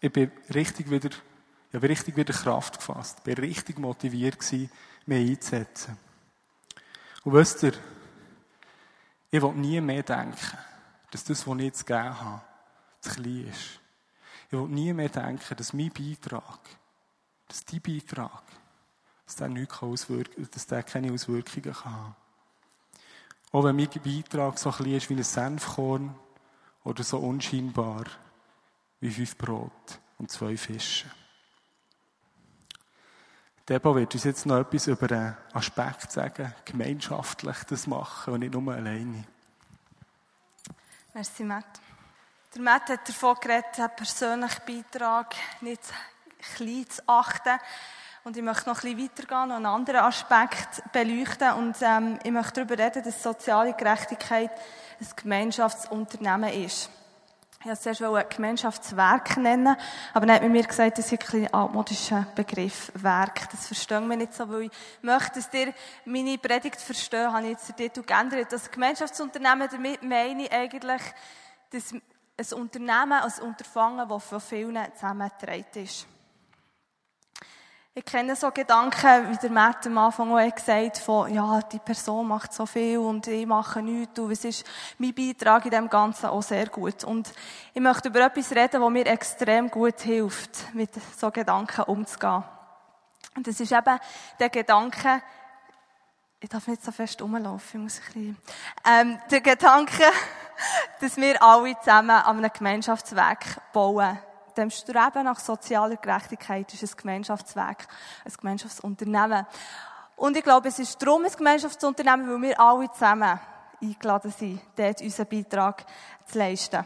Ich 0.00 0.12
bin 0.12 0.30
richtig 0.54 0.90
wieder, 0.90 1.10
ich 1.68 1.74
habe 1.74 1.88
richtig 1.88 2.16
wieder 2.16 2.32
Kraft 2.32 2.78
gefasst, 2.78 3.24
bin 3.24 3.34
richtig 3.34 3.78
motiviert 3.78 4.38
gewesen, 4.38 4.70
mich 5.06 5.30
einzusetzen. 5.30 5.98
Und 7.24 7.32
wisst 7.32 7.62
ihr, 7.64 7.72
ich 9.30 9.42
will 9.42 9.52
nie 9.52 9.80
mehr 9.80 10.02
denken, 10.02 10.58
dass 11.10 11.24
das, 11.24 11.46
was 11.46 11.56
ich 11.58 11.64
jetzt 11.64 11.86
gegeben 11.86 12.20
habe, 12.20 12.42
zu 13.00 13.10
klein 13.10 13.48
ist. 13.48 13.80
Ich 14.46 14.52
will 14.52 14.68
nie 14.68 14.92
mehr 14.92 15.08
denken, 15.08 15.56
dass 15.56 15.72
mein 15.72 15.90
Beitrag, 15.90 16.60
dass 17.48 17.64
dein 17.64 17.80
Beitrag, 17.80 18.42
dass 19.24 19.36
der, 19.36 19.48
nichts 19.48 19.82
auswirken, 19.82 20.48
dass 20.50 20.66
der 20.66 20.84
keine 20.84 21.12
Auswirkungen 21.12 21.74
kann. 21.74 22.14
Auch 23.52 23.64
wenn 23.64 23.76
mein 23.76 23.88
Beitrag 23.88 24.58
so 24.58 24.70
klein 24.70 24.94
ist 24.94 25.10
wie 25.10 25.14
ein 25.14 25.22
Senfkorn 25.24 26.14
oder 26.84 27.02
so 27.02 27.18
unscheinbar 27.18 28.04
wie 29.00 29.10
fünf 29.10 29.36
Brot 29.36 29.98
und 30.18 30.30
zwei 30.30 30.56
Fische. 30.56 31.10
Debo 33.68 33.96
wird 33.96 34.14
uns 34.14 34.22
jetzt 34.22 34.46
noch 34.46 34.60
etwas 34.60 34.86
über 34.86 35.10
einen 35.10 35.36
Aspekt 35.52 36.12
sagen, 36.12 36.54
gemeinschaftlich 36.64 37.56
das 37.68 37.88
machen 37.88 38.34
und 38.34 38.40
nicht 38.40 38.54
nur 38.54 38.72
alleine. 38.72 39.24
Merci, 41.12 41.42
Matt. 41.42 41.64
Der 42.54 42.62
Matt 42.62 42.88
hat 42.90 43.08
davon 43.08 43.34
geredet, 43.40 43.78
einen 43.78 43.90
persönlichen 43.96 44.62
Beitrag 44.64 45.34
nicht 45.62 45.82
klein 46.54 46.88
zu 46.88 47.02
achten. 47.08 47.58
Und 48.22 48.36
ich 48.36 48.42
möchte 48.42 48.68
noch 48.68 48.84
ein 48.84 48.96
bisschen 48.96 49.10
weitergehen 49.10 49.42
und 49.42 49.52
einen 49.52 49.66
anderen 49.66 50.00
Aspekt 50.00 50.82
beleuchten. 50.92 51.52
Und 51.54 51.76
ähm, 51.80 52.18
ich 52.22 52.30
möchte 52.30 52.64
darüber 52.64 52.82
reden, 52.82 53.02
dass 53.02 53.20
soziale 53.20 53.72
Gerechtigkeit 53.74 54.50
ein 55.00 55.08
Gemeinschaftsunternehmen 55.16 56.52
ist. 56.64 56.88
Ich 57.60 57.66
wollte 57.66 57.80
zuerst 57.80 58.02
ein 58.02 58.28
Gemeinschaftswerk 58.28 59.38
nennen, 59.38 59.76
aber 60.14 60.26
dann 60.26 60.36
hat 60.36 60.42
man 60.42 60.52
mir 60.52 60.62
gesagt, 60.62 60.98
das 60.98 61.10
ist 61.10 61.34
ein 61.34 61.52
altmodischer 61.52 62.26
Begriff, 62.34 62.92
Werk. 62.94 63.50
Das 63.50 63.66
verstehen 63.66 64.08
wir 64.08 64.16
nicht 64.16 64.34
so, 64.34 64.48
weil 64.48 64.62
ich 64.62 64.70
möchte, 65.02 65.40
dass 65.40 65.52
ihr 65.52 65.72
meine 66.04 66.38
Predigt 66.38 66.80
verstehen, 66.80 67.32
habe 67.32 67.44
ich 67.44 67.52
jetzt 67.52 67.68
den 67.70 67.76
Titel 67.76 68.02
geändert. 68.02 68.52
Das 68.52 68.70
Gemeinschaftsunternehmen, 68.70 69.68
damit 69.70 70.02
meine 70.02 70.44
ich 70.44 70.52
eigentlich, 70.52 71.02
dass 71.70 71.92
ein 71.92 72.58
Unternehmen, 72.60 73.12
ein 73.12 73.42
Unterfangen, 73.42 74.08
das 74.08 74.24
von 74.24 74.40
vielen 74.40 74.78
zusammengetragen 74.94 75.82
ist. 75.82 76.06
Ich 77.98 78.04
kenne 78.04 78.36
so 78.36 78.50
Gedanken, 78.50 79.30
wie 79.30 79.38
der 79.38 79.50
Matt 79.50 79.86
am 79.86 79.96
Anfang 79.96 80.30
auch 80.30 80.54
gesagt 80.54 80.98
von, 80.98 81.32
ja, 81.32 81.62
die 81.62 81.78
Person 81.78 82.28
macht 82.28 82.52
so 82.52 82.66
viel 82.66 82.98
und 82.98 83.26
ich 83.26 83.46
mache 83.46 83.80
nichts 83.80 84.18
und 84.18 84.30
was 84.30 84.44
ist 84.44 84.66
mein 84.98 85.14
Beitrag 85.14 85.64
in 85.64 85.70
dem 85.70 85.88
Ganzen 85.88 86.26
auch 86.26 86.42
sehr 86.42 86.66
gut. 86.66 87.04
Und 87.04 87.32
ich 87.72 87.80
möchte 87.80 88.08
über 88.08 88.20
etwas 88.20 88.50
reden, 88.52 88.82
was 88.82 88.90
mir 88.90 89.06
extrem 89.06 89.70
gut 89.70 89.98
hilft, 90.00 90.74
mit 90.74 90.90
so 91.18 91.30
Gedanken 91.30 91.84
umzugehen. 91.84 92.44
Und 93.34 93.46
das 93.46 93.60
ist 93.60 93.72
eben 93.72 93.98
der 94.38 94.50
Gedanke, 94.50 95.22
ich 96.38 96.50
darf 96.50 96.66
nicht 96.66 96.84
so 96.84 96.92
fest 96.92 97.22
rumlaufen, 97.22 97.80
ich 97.80 97.82
muss 97.82 97.98
ein 97.98 98.04
bisschen, 98.04 98.36
ähm, 98.84 99.18
der 99.30 99.40
Gedanke, 99.40 100.04
dass 101.00 101.16
wir 101.16 101.42
alle 101.42 101.74
zusammen 101.80 102.10
an 102.10 102.36
einem 102.36 102.52
Gemeinschaftsweg 102.52 103.38
bauen. 103.72 104.18
Dem 104.56 104.70
Streben 104.70 105.24
nach 105.24 105.38
sozialer 105.38 105.96
Gerechtigkeit 105.96 106.72
ist 106.72 106.82
ein 106.82 106.96
Gemeinschaftsweg, 106.96 107.86
ein 108.24 108.32
Gemeinschaftsunternehmen. 108.40 109.46
Und 110.16 110.36
ich 110.36 110.42
glaube, 110.42 110.68
es 110.68 110.78
ist 110.78 111.00
darum 111.02 111.24
ein 111.24 111.30
Gemeinschaftsunternehmen, 111.30 112.28
weil 112.30 112.48
wir 112.48 112.60
alle 112.60 112.90
zusammen 112.90 113.38
eingeladen 113.82 114.30
sind, 114.30 114.60
dort 114.76 115.02
unseren 115.02 115.26
Beitrag 115.26 115.84
zu 116.24 116.38
leisten. 116.38 116.84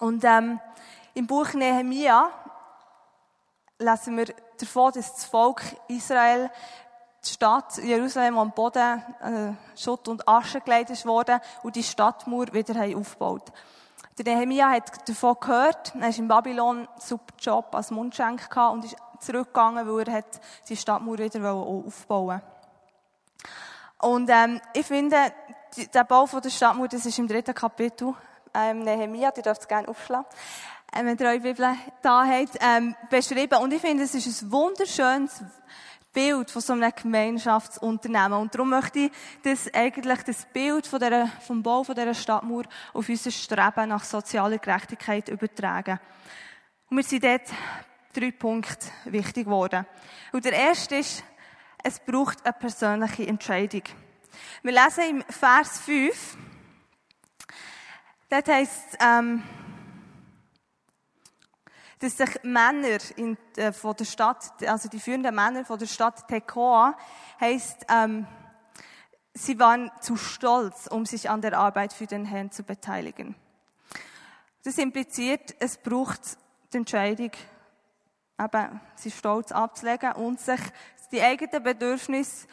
Und 0.00 0.24
ähm, 0.24 0.60
im 1.14 1.26
Buch 1.26 1.52
Nehemia 1.54 2.30
lesen 3.78 4.16
wir 4.16 4.34
davon, 4.58 4.92
dass 4.92 5.14
das 5.14 5.24
Volk 5.24 5.62
Israel 5.88 6.50
die 7.24 7.30
Stadt 7.30 7.78
Jerusalem 7.78 8.38
am 8.38 8.52
Boden 8.52 9.02
äh, 9.22 9.78
Schutt 9.78 10.08
und 10.08 10.28
Asche 10.28 10.60
gelegt 10.60 11.06
wurde 11.06 11.40
und 11.62 11.76
die 11.76 11.82
Stadtmauer 11.82 12.52
wieder 12.52 12.74
haben 12.74 12.96
aufgebaut. 12.96 13.52
Der 14.18 14.34
Nehemia 14.34 14.70
hat 14.70 15.06
davon 15.06 15.36
gehört, 15.38 15.92
er 15.94 16.08
ist 16.08 16.18
in 16.18 16.26
Babylon 16.26 16.88
einen 16.88 17.20
Job 17.38 17.74
als 17.74 17.90
Mundschenk 17.90 18.48
gehabt 18.48 18.72
und 18.72 18.84
ist 18.86 18.96
zurückgegangen, 19.20 19.86
weil 19.86 20.08
er 20.08 20.24
die 20.66 20.76
Stadtmauer 20.76 21.18
wieder 21.18 21.52
aufbauen. 21.52 22.40
Und 24.00 24.30
ähm, 24.30 24.58
ich 24.72 24.86
finde, 24.86 25.18
der 25.92 26.04
Bau 26.04 26.24
von 26.24 26.40
der 26.40 26.48
Stadtmauer, 26.48 26.88
das 26.88 27.04
ist 27.04 27.18
im 27.18 27.28
dritten 27.28 27.54
Kapitel, 27.54 28.14
ähm, 28.54 28.84
Nehemia, 28.84 29.32
ihr 29.36 29.42
dürft 29.42 29.60
es 29.60 29.68
gerne 29.68 29.86
aufschlagen, 29.86 30.26
äh, 30.94 31.04
wenn 31.04 31.18
ihr 31.18 31.26
eure 31.26 31.40
Bibel 31.40 31.76
da 32.00 32.24
habt, 32.26 32.56
ähm, 32.60 32.96
beschrieben. 33.10 33.58
Und 33.58 33.74
ich 33.74 33.82
finde, 33.82 34.04
es 34.04 34.14
ist 34.14 34.40
ein 34.40 34.50
wunderschönes 34.50 35.42
Bild 36.16 36.50
von 36.50 36.62
so 36.62 36.72
einem 36.72 36.90
Gemeinschaftsunternehmen. 36.96 38.38
Und 38.38 38.54
darum 38.54 38.70
möchte 38.70 39.00
ich 39.00 39.12
das 39.42 39.72
eigentlich, 39.74 40.22
das 40.22 40.46
Bild 40.46 40.86
von 40.86 40.98
der, 40.98 41.26
vom 41.46 41.62
Bau 41.62 41.84
von 41.84 41.94
dieser 41.94 42.14
Stadtmauer 42.14 42.64
auf 42.94 43.06
unser 43.06 43.30
Streben 43.30 43.90
nach 43.90 44.02
sozialer 44.02 44.56
Gerechtigkeit 44.56 45.28
übertragen. 45.28 46.00
Und 46.88 46.96
mir 46.96 47.02
sind 47.02 47.22
dort 47.22 47.42
drei 48.14 48.30
Punkte 48.30 48.86
wichtig 49.04 49.44
geworden. 49.44 49.84
Und 50.32 50.46
der 50.46 50.54
erste 50.54 50.96
ist, 50.96 51.22
es 51.84 52.00
braucht 52.00 52.46
eine 52.46 52.54
persönliche 52.54 53.26
Entscheidung. 53.26 53.82
Wir 54.62 54.72
lesen 54.72 55.04
im 55.10 55.22
Vers 55.28 55.80
5, 55.80 56.38
dort 58.30 58.48
heisst 58.48 58.96
ähm, 59.00 59.42
dass 61.98 62.16
sich 62.16 62.42
Männer 62.42 62.98
in, 63.16 63.38
äh, 63.56 63.72
von 63.72 63.96
der 63.96 64.04
Stadt, 64.04 64.62
also 64.66 64.88
die 64.88 65.00
führenden 65.00 65.34
Männer 65.34 65.64
von 65.64 65.78
der 65.78 65.86
Stadt 65.86 66.28
Tekoa, 66.28 66.96
heißt, 67.40 67.86
ähm, 67.88 68.26
sie 69.32 69.58
waren 69.58 69.90
zu 70.00 70.16
stolz, 70.16 70.86
um 70.86 71.06
sich 71.06 71.30
an 71.30 71.40
der 71.40 71.58
Arbeit 71.58 71.92
für 71.92 72.06
den 72.06 72.24
Herrn 72.24 72.50
zu 72.50 72.62
beteiligen. 72.62 73.34
Das 74.64 74.78
impliziert, 74.78 75.54
es 75.58 75.78
braucht 75.78 76.20
die 76.72 76.78
Entscheidung, 76.78 77.30
eben, 78.38 78.80
sie 78.96 79.10
stolz 79.10 79.52
abzulegen 79.52 80.12
und 80.12 80.40
sich 80.40 80.60
die 81.12 81.22
eigenen 81.22 81.62
Bedürfnisse 81.62 82.46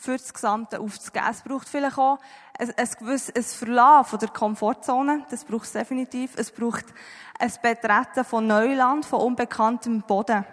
für 0.00 0.12
das 0.12 0.32
Gesamte 0.32 0.80
aufzugeben. 0.80 1.26
Es 1.30 1.42
braucht 1.42 1.68
vielleicht 1.68 1.98
auch 1.98 2.18
ein, 2.58 2.72
ein 2.74 2.88
gewisses 2.98 3.54
Verlassen 3.54 4.08
von 4.08 4.18
der 4.18 4.28
Komfortzone. 4.30 5.26
Das 5.28 5.44
braucht 5.44 5.64
es 5.64 5.72
definitiv. 5.72 6.32
Es 6.36 6.50
braucht 6.50 6.86
ein 7.38 7.52
Betreten 7.62 8.24
von 8.24 8.46
Neuland, 8.46 9.04
von 9.04 9.20
unbekanntem 9.20 10.00
Boden. 10.02 10.44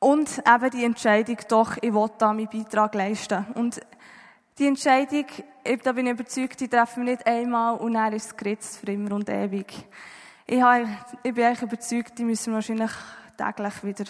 Und 0.00 0.38
eben 0.38 0.70
die 0.70 0.84
Entscheidung, 0.84 1.38
doch, 1.48 1.76
ich 1.80 1.94
will 1.94 2.10
da 2.18 2.32
meinen 2.32 2.48
Beitrag 2.48 2.94
leisten. 2.94 3.46
Und 3.54 3.80
die 4.58 4.66
Entscheidung, 4.66 5.26
da 5.82 5.92
bin 5.92 6.06
ich 6.06 6.12
überzeugt, 6.12 6.60
die 6.60 6.68
treffen 6.68 7.06
wir 7.06 7.12
nicht 7.12 7.26
einmal 7.26 7.76
und 7.76 7.94
dann 7.94 8.12
ist 8.12 8.36
geritzt 8.36 8.78
für 8.78 8.92
immer 8.92 9.14
und 9.14 9.28
ewig. 9.28 9.72
Ich, 10.46 10.60
habe, 10.60 10.88
ich 11.22 11.32
bin 11.32 11.44
eigentlich 11.44 11.62
überzeugt, 11.62 12.18
die 12.18 12.24
müssen 12.24 12.52
wir 12.52 12.56
wahrscheinlich 12.56 12.90
täglich 13.36 13.84
wieder 13.84 14.04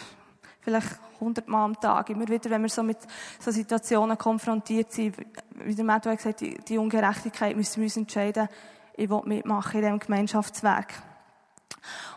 vielleicht 0.65 0.99
hundertmal 1.21 1.65
am 1.65 1.81
Tag. 1.81 2.11
Immer 2.11 2.27
wieder, 2.29 2.51
wenn 2.51 2.63
wir 2.63 2.69
so 2.69 2.83
mit 2.83 2.99
so 3.39 3.51
Situationen 3.51 4.17
konfrontiert 4.17 4.93
sind, 4.93 5.17
wie 5.55 5.75
der 5.75 5.85
Matt 5.85 6.07
hat 6.07 6.17
gesagt, 6.17 6.41
die, 6.41 6.57
die 6.59 6.79
Ungerechtigkeit 6.79 7.57
müssen 7.57 7.77
wir 7.77 7.85
uns 7.85 7.97
entscheiden, 7.97 8.49
ich 8.97 9.11
will 9.11 9.23
mitmachen 9.25 9.81
in 9.81 9.83
diesem 9.83 9.99
Gemeinschaftswerk. 9.99 10.95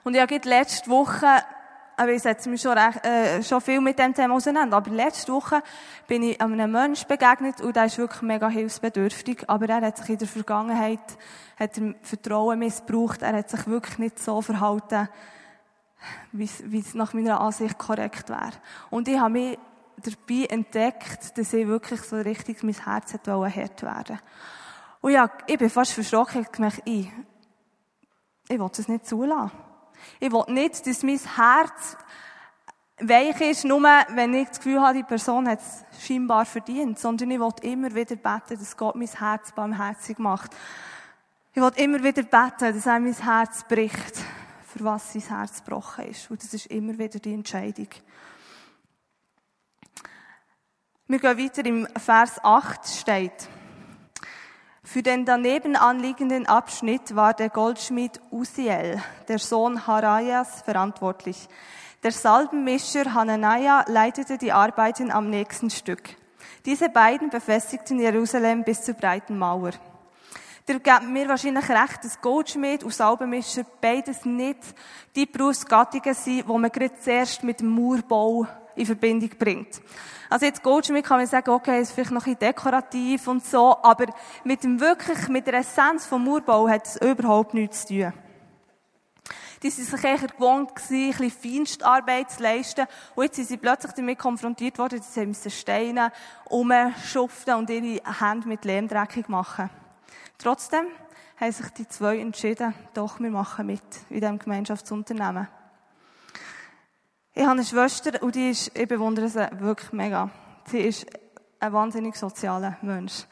Und 0.03 0.15
ich 0.15 0.21
habe 0.21 0.39
letzte 0.43 0.89
Woche, 0.89 1.27
aber 1.97 2.11
ich 2.11 2.21
setze 2.21 2.49
mich 2.49 2.61
schon, 2.61 2.77
recht, 2.77 3.03
äh, 3.05 3.43
schon 3.43 3.59
viel 3.59 3.81
mit 3.81 3.97
dem 3.99 4.13
Thema 4.13 4.35
auseinander, 4.35 4.77
aber 4.77 4.91
letzte 4.91 5.33
Woche 5.33 5.61
bin 6.07 6.23
ich 6.23 6.39
einem 6.39 6.71
Menschen 6.71 7.07
begegnet 7.07 7.59
und 7.59 7.75
der 7.75 7.85
ist 7.85 7.97
wirklich 7.97 8.21
mega 8.21 8.47
hilfsbedürftig, 8.47 9.43
aber 9.47 9.67
er 9.67 9.81
hat 9.81 9.97
sich 9.97 10.09
in 10.09 10.17
der 10.19 10.27
Vergangenheit, 10.27 10.99
hat 11.59 11.77
er 11.77 11.95
Vertrauen 12.03 12.59
missbraucht, 12.59 13.23
er 13.23 13.35
hat 13.35 13.49
sich 13.49 13.65
wirklich 13.67 13.97
nicht 13.97 14.19
so 14.19 14.41
verhalten, 14.41 15.09
wie 16.31 16.79
es 16.79 16.93
nach 16.93 17.13
meiner 17.13 17.41
Ansicht 17.41 17.77
korrekt 17.77 18.29
wäre. 18.29 18.51
Und 18.89 19.07
ich 19.07 19.19
habe 19.19 19.31
mich 19.31 19.59
dabei 19.97 20.45
entdeckt, 20.45 21.37
dass 21.37 21.53
ich 21.53 21.67
wirklich 21.67 22.01
so 22.01 22.17
richtig 22.17 22.63
mein 22.63 22.75
Herz 22.75 23.13
hat 23.13 23.27
hart 23.27 23.83
werden 23.83 24.19
Und 25.01 25.11
ja, 25.11 25.29
ich 25.47 25.57
bin 25.57 25.69
fast 25.69 25.93
verschrocken, 25.93 26.41
ich 26.41 26.51
gemerkt, 26.51 26.81
ich, 26.85 27.11
ich 28.47 28.59
will 28.59 28.69
das 28.69 28.87
nicht 28.87 29.07
zulassen. 29.07 29.51
Ich 30.19 30.31
will 30.31 30.43
nicht, 30.49 30.85
dass 30.85 31.03
mein 31.03 31.19
Herz 31.19 31.97
weich 32.99 33.41
ist, 33.41 33.65
nur 33.65 33.81
wenn 33.81 34.33
ich 34.33 34.47
das 34.47 34.57
Gefühl 34.59 34.81
habe, 34.81 34.97
die 34.97 35.03
Person 35.03 35.47
hat 35.47 35.59
es 35.59 36.05
scheinbar 36.05 36.45
verdient, 36.45 36.99
sondern 36.99 37.31
ich 37.31 37.39
will 37.39 37.53
immer 37.61 37.93
wieder 37.93 38.15
beten, 38.15 38.57
dass 38.59 38.77
Gott 38.77 38.95
mein 38.95 39.07
Herz 39.07 39.51
barmherzig 39.51 40.17
macht. 40.19 40.51
Ich 41.53 41.61
will 41.61 41.71
immer 41.77 42.03
wieder 42.03 42.23
beten, 42.23 42.73
dass 42.73 42.85
er 42.85 42.99
mein 42.99 43.13
Herz 43.13 43.63
bricht 43.67 44.23
für 44.67 44.83
was 44.83 45.13
sein 45.13 45.21
Herz 45.21 45.63
gebrochen 45.63 46.05
ist. 46.05 46.29
Und 46.29 46.43
das 46.43 46.53
ist 46.53 46.67
immer 46.67 46.97
wieder 46.97 47.19
die 47.19 47.33
Entscheidung. 47.33 47.87
Wir 51.07 51.19
gehen 51.19 51.37
weiter 51.37 51.65
im 51.65 51.87
Vers 51.97 52.43
8 52.43 52.85
steht. 52.85 53.47
Für 54.83 55.01
den 55.01 55.25
daneben 55.25 55.75
anliegenden 55.77 56.45
Abschnitt 56.47 57.15
war 57.15 57.33
der 57.33 57.49
Goldschmied 57.49 58.19
Uziel, 58.29 59.01
der 59.27 59.39
Sohn 59.39 59.87
Harajas, 59.87 60.61
verantwortlich. 60.63 61.47
Der 62.03 62.11
Salbenmischer 62.11 63.13
Hananiah 63.13 63.85
leitete 63.87 64.37
die 64.37 64.51
Arbeiten 64.51 65.11
am 65.11 65.29
nächsten 65.29 65.69
Stück. 65.69 66.15
Diese 66.65 66.89
beiden 66.89 67.29
befestigten 67.29 67.99
Jerusalem 67.99 68.63
bis 68.63 68.81
zur 68.81 68.95
breiten 68.95 69.37
Mauer. 69.37 69.71
Der 70.67 70.79
gibt 70.79 71.03
mir 71.03 71.29
wahrscheinlich 71.29 71.69
recht, 71.69 72.03
dass 72.03 72.19
Goldschmied 72.19 72.83
und 72.83 72.93
Salbenmischer 72.93 73.65
beides 73.79 74.25
nicht 74.25 74.59
die 75.15 75.25
Berufsgattungen 75.25 76.13
sind, 76.13 76.45
die 76.45 76.51
man 76.51 76.69
gerade 76.69 76.99
zuerst 76.99 77.41
mit 77.43 77.61
dem 77.61 77.69
Mauerbau 77.69 78.45
in 78.75 78.85
Verbindung 78.85 79.29
bringt. 79.39 79.81
Also 80.29 80.45
jetzt 80.45 80.61
Goldschmied 80.61 81.05
kann 81.05 81.19
man 81.19 81.27
sagen, 81.27 81.51
okay, 81.51 81.81
ist 81.81 81.93
vielleicht 81.93 82.11
noch 82.11 82.25
ein 82.25 82.35
bisschen 82.35 82.53
dekorativ 82.53 83.29
und 83.29 83.45
so, 83.45 83.77
aber 83.81 84.07
mit 84.43 84.61
dem 84.65 84.81
wirklich, 84.81 85.29
mit 85.29 85.47
der 85.47 85.53
Essenz 85.53 86.05
vom 86.05 86.25
Mauerbau 86.25 86.67
hat 86.67 86.85
es 86.85 87.01
überhaupt 87.01 87.53
nichts 87.53 87.85
zu 87.85 87.99
tun. 87.99 88.13
Die 89.63 89.69
sind 89.69 89.87
sich 89.87 90.03
eher 90.03 90.17
gewohnt 90.17 90.75
gewesen, 90.75 91.13
ein 91.13 91.29
bisschen 91.29 91.51
Feinstarbeit 91.65 92.29
zu 92.29 92.43
leisten. 92.43 92.85
Und 93.15 93.23
jetzt 93.23 93.37
sind 93.37 93.47
sie 93.47 93.57
plötzlich 93.57 93.93
damit 93.93 94.19
konfrontiert 94.19 94.77
worden, 94.77 94.99
dass 94.99 95.43
sie 95.43 95.49
Steine 95.49 96.11
umschuften 96.45 97.55
und 97.55 97.69
ihre 97.69 98.01
Hände 98.19 98.47
mit 98.47 98.65
Lehm 98.65 98.87
dreckig 98.87 99.29
machen. 99.29 99.69
Trotzdem 100.37 100.85
haben 101.39 101.51
sich 101.51 101.69
die 101.69 101.87
zwei 101.87 102.19
entschieden, 102.19 102.73
doch, 102.93 103.19
wir 103.19 103.31
machen 103.31 103.65
mit 103.65 103.81
in 104.09 104.21
diesem 104.21 104.39
Gemeinschaftsunternehmen. 104.39 105.47
Ich 107.33 107.43
habe 107.43 107.51
eine 107.51 107.63
Schwester 107.63 108.21
und 108.21 108.35
die 108.35 108.51
ist, 108.51 108.77
ich 108.77 108.87
bewundere 108.87 109.29
sie 109.29 109.47
wirklich 109.59 109.91
mega. 109.93 110.29
Sie 110.65 110.79
ist 110.79 111.05
ein 111.59 111.73
wahnsinnig 111.73 112.15
sozialer 112.15 112.77
Mensch. 112.81 113.25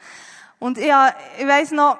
Und 0.58 0.78
ich, 0.78 0.92
ich 1.38 1.46
weiss 1.46 1.70
noch, 1.72 1.98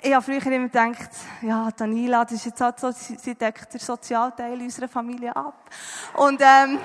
ich 0.00 0.14
habe 0.14 0.24
früher 0.24 0.46
immer 0.46 0.68
gedacht, 0.68 1.10
ja, 1.42 1.70
Daniela, 1.76 2.24
das 2.24 2.34
ist 2.34 2.46
jetzt 2.46 2.60
halt 2.60 2.78
so, 2.78 2.92
sie 2.92 3.34
deckt 3.34 3.72
den 3.72 3.80
Sozialteil 3.80 4.60
unserer 4.60 4.88
Familie 4.88 5.34
ab. 5.34 5.68
Und, 6.14 6.40
ähm, 6.40 6.78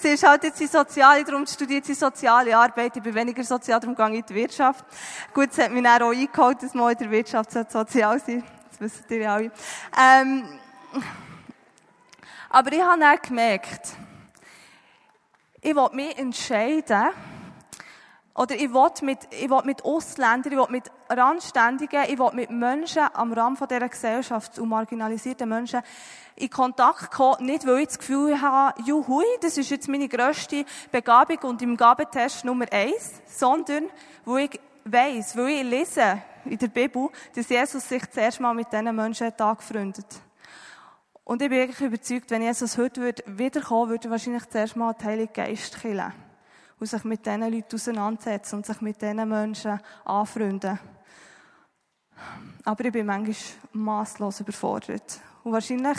sie 0.00 0.08
ist 0.08 0.26
halt 0.26 0.44
jetzt 0.44 0.60
in 0.60 0.68
Soziale, 0.68 1.24
darum 1.24 1.46
studiert 1.46 1.84
sie 1.84 1.94
soziale 1.94 2.56
Arbeit. 2.56 2.96
Ich 2.96 3.02
bin 3.02 3.14
weniger 3.14 3.44
sozial, 3.44 3.80
darum 3.80 3.94
gehe 3.94 4.06
ich 4.10 4.18
in 4.20 4.26
die 4.26 4.34
Wirtschaft. 4.34 4.84
Gut, 5.32 5.50
es 5.50 5.58
hat 5.58 5.70
mich 5.70 5.82
dann 5.82 6.02
auch 6.02 6.10
eingeholt, 6.10 6.62
dass 6.62 6.74
man 6.74 6.92
in 6.92 6.98
der 6.98 7.10
Wirtschaft 7.10 7.52
sozial 7.52 8.20
sein 8.20 8.44
Das 8.70 8.80
wissen 8.80 9.04
ihr 9.08 9.30
alle. 9.30 9.50
Ähm, 9.98 10.58
aber 12.50 12.72
ich 12.72 12.82
habe 12.82 13.00
dann 13.00 13.18
gemerkt, 13.20 13.88
ich 15.60 15.74
will 15.74 15.88
mich 15.92 16.18
entscheiden, 16.18 17.10
Oder 18.36 18.56
ich 18.56 18.72
will 18.72 18.90
mit, 19.02 19.18
ich 19.30 19.48
will 19.48 19.62
mit 19.64 19.84
Ausländern, 19.84 20.52
ich 20.52 20.58
will 20.58 20.66
mit 20.68 20.90
Randständigen, 21.08 22.02
ich 22.08 22.18
will 22.18 22.32
mit 22.32 22.50
Menschen 22.50 23.04
am 23.12 23.32
Rand 23.32 23.60
dieser 23.60 23.88
Gesellschaft 23.88 24.58
und 24.58 24.70
marginalisierten 24.70 25.48
Menschen 25.48 25.82
in 26.34 26.50
Kontakt 26.50 27.12
kommen, 27.12 27.46
nicht 27.46 27.64
weil 27.64 27.78
ich 27.78 27.86
das 27.86 27.98
Gefühl 27.98 28.40
habe, 28.40 28.82
juhui, 28.82 29.24
das 29.40 29.56
ist 29.56 29.70
jetzt 29.70 29.88
meine 29.88 30.08
grösste 30.08 30.64
Begabung 30.90 31.38
und 31.42 31.62
im 31.62 31.76
Gabentest 31.76 32.44
Nummer 32.44 32.66
eins, 32.72 33.22
sondern 33.26 33.84
weil 34.24 34.46
ich 34.46 34.60
weiss, 34.84 35.36
weil 35.36 35.50
ich 35.50 35.62
lese 35.62 36.20
in 36.44 36.58
der 36.58 36.68
Bibel, 36.68 37.10
dass 37.36 37.48
Jesus 37.48 37.88
sich 37.88 38.10
zuerst 38.10 38.40
mal 38.40 38.52
mit 38.52 38.72
diesen 38.72 38.96
Menschen 38.96 39.32
angefreundet 39.38 40.06
Und 41.22 41.40
ich 41.40 41.48
bin 41.48 41.58
wirklich 41.58 41.80
überzeugt, 41.80 42.32
wenn 42.32 42.42
Jesus 42.42 42.76
heute 42.78 43.14
wiederkommen 43.26 43.90
würde, 43.90 43.90
würde 43.90 44.08
er 44.08 44.10
wahrscheinlich 44.10 44.48
zuerst 44.48 44.74
mal 44.74 44.92
den 44.92 45.06
Heiligen 45.06 45.32
Geist 45.32 45.80
killen 45.80 46.12
und 46.84 46.90
sich 46.90 47.04
mit 47.04 47.24
diesen 47.24 47.40
Leuten 47.40 47.74
auseinandersetzen 47.74 48.56
und 48.56 48.66
sich 48.66 48.80
mit 48.82 49.00
diesen 49.00 49.26
Menschen 49.26 49.80
anfreunden. 50.04 50.78
Aber 52.62 52.84
ich 52.84 52.92
bin 52.92 53.06
manchmal 53.06 53.36
masslos 53.72 54.40
überfordert. 54.40 55.18
Und 55.42 55.52
wahrscheinlich 55.52 55.96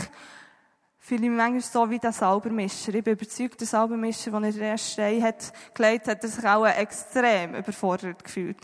fühle 0.99 1.23
ich 1.23 1.29
mich 1.29 1.37
manchmal 1.37 1.61
so 1.61 1.89
wie 1.89 1.97
der 1.97 2.11
Saubermischer. 2.11 2.93
Ich 2.93 3.03
bin 3.03 3.13
überzeugt, 3.13 3.59
der 3.59 3.67
Saubermischer, 3.67 4.29
der 4.29 4.43
in 4.43 4.59
der 4.59 4.69
ersten 4.69 4.91
Stein 4.91 5.23
hat 5.23 5.51
gelegt 5.73 6.07
hat, 6.07 6.23
hat 6.23 6.31
sich 6.31 6.45
auch 6.45 6.67
extrem 6.67 7.55
überfordert 7.55 8.23
gefühlt. 8.23 8.63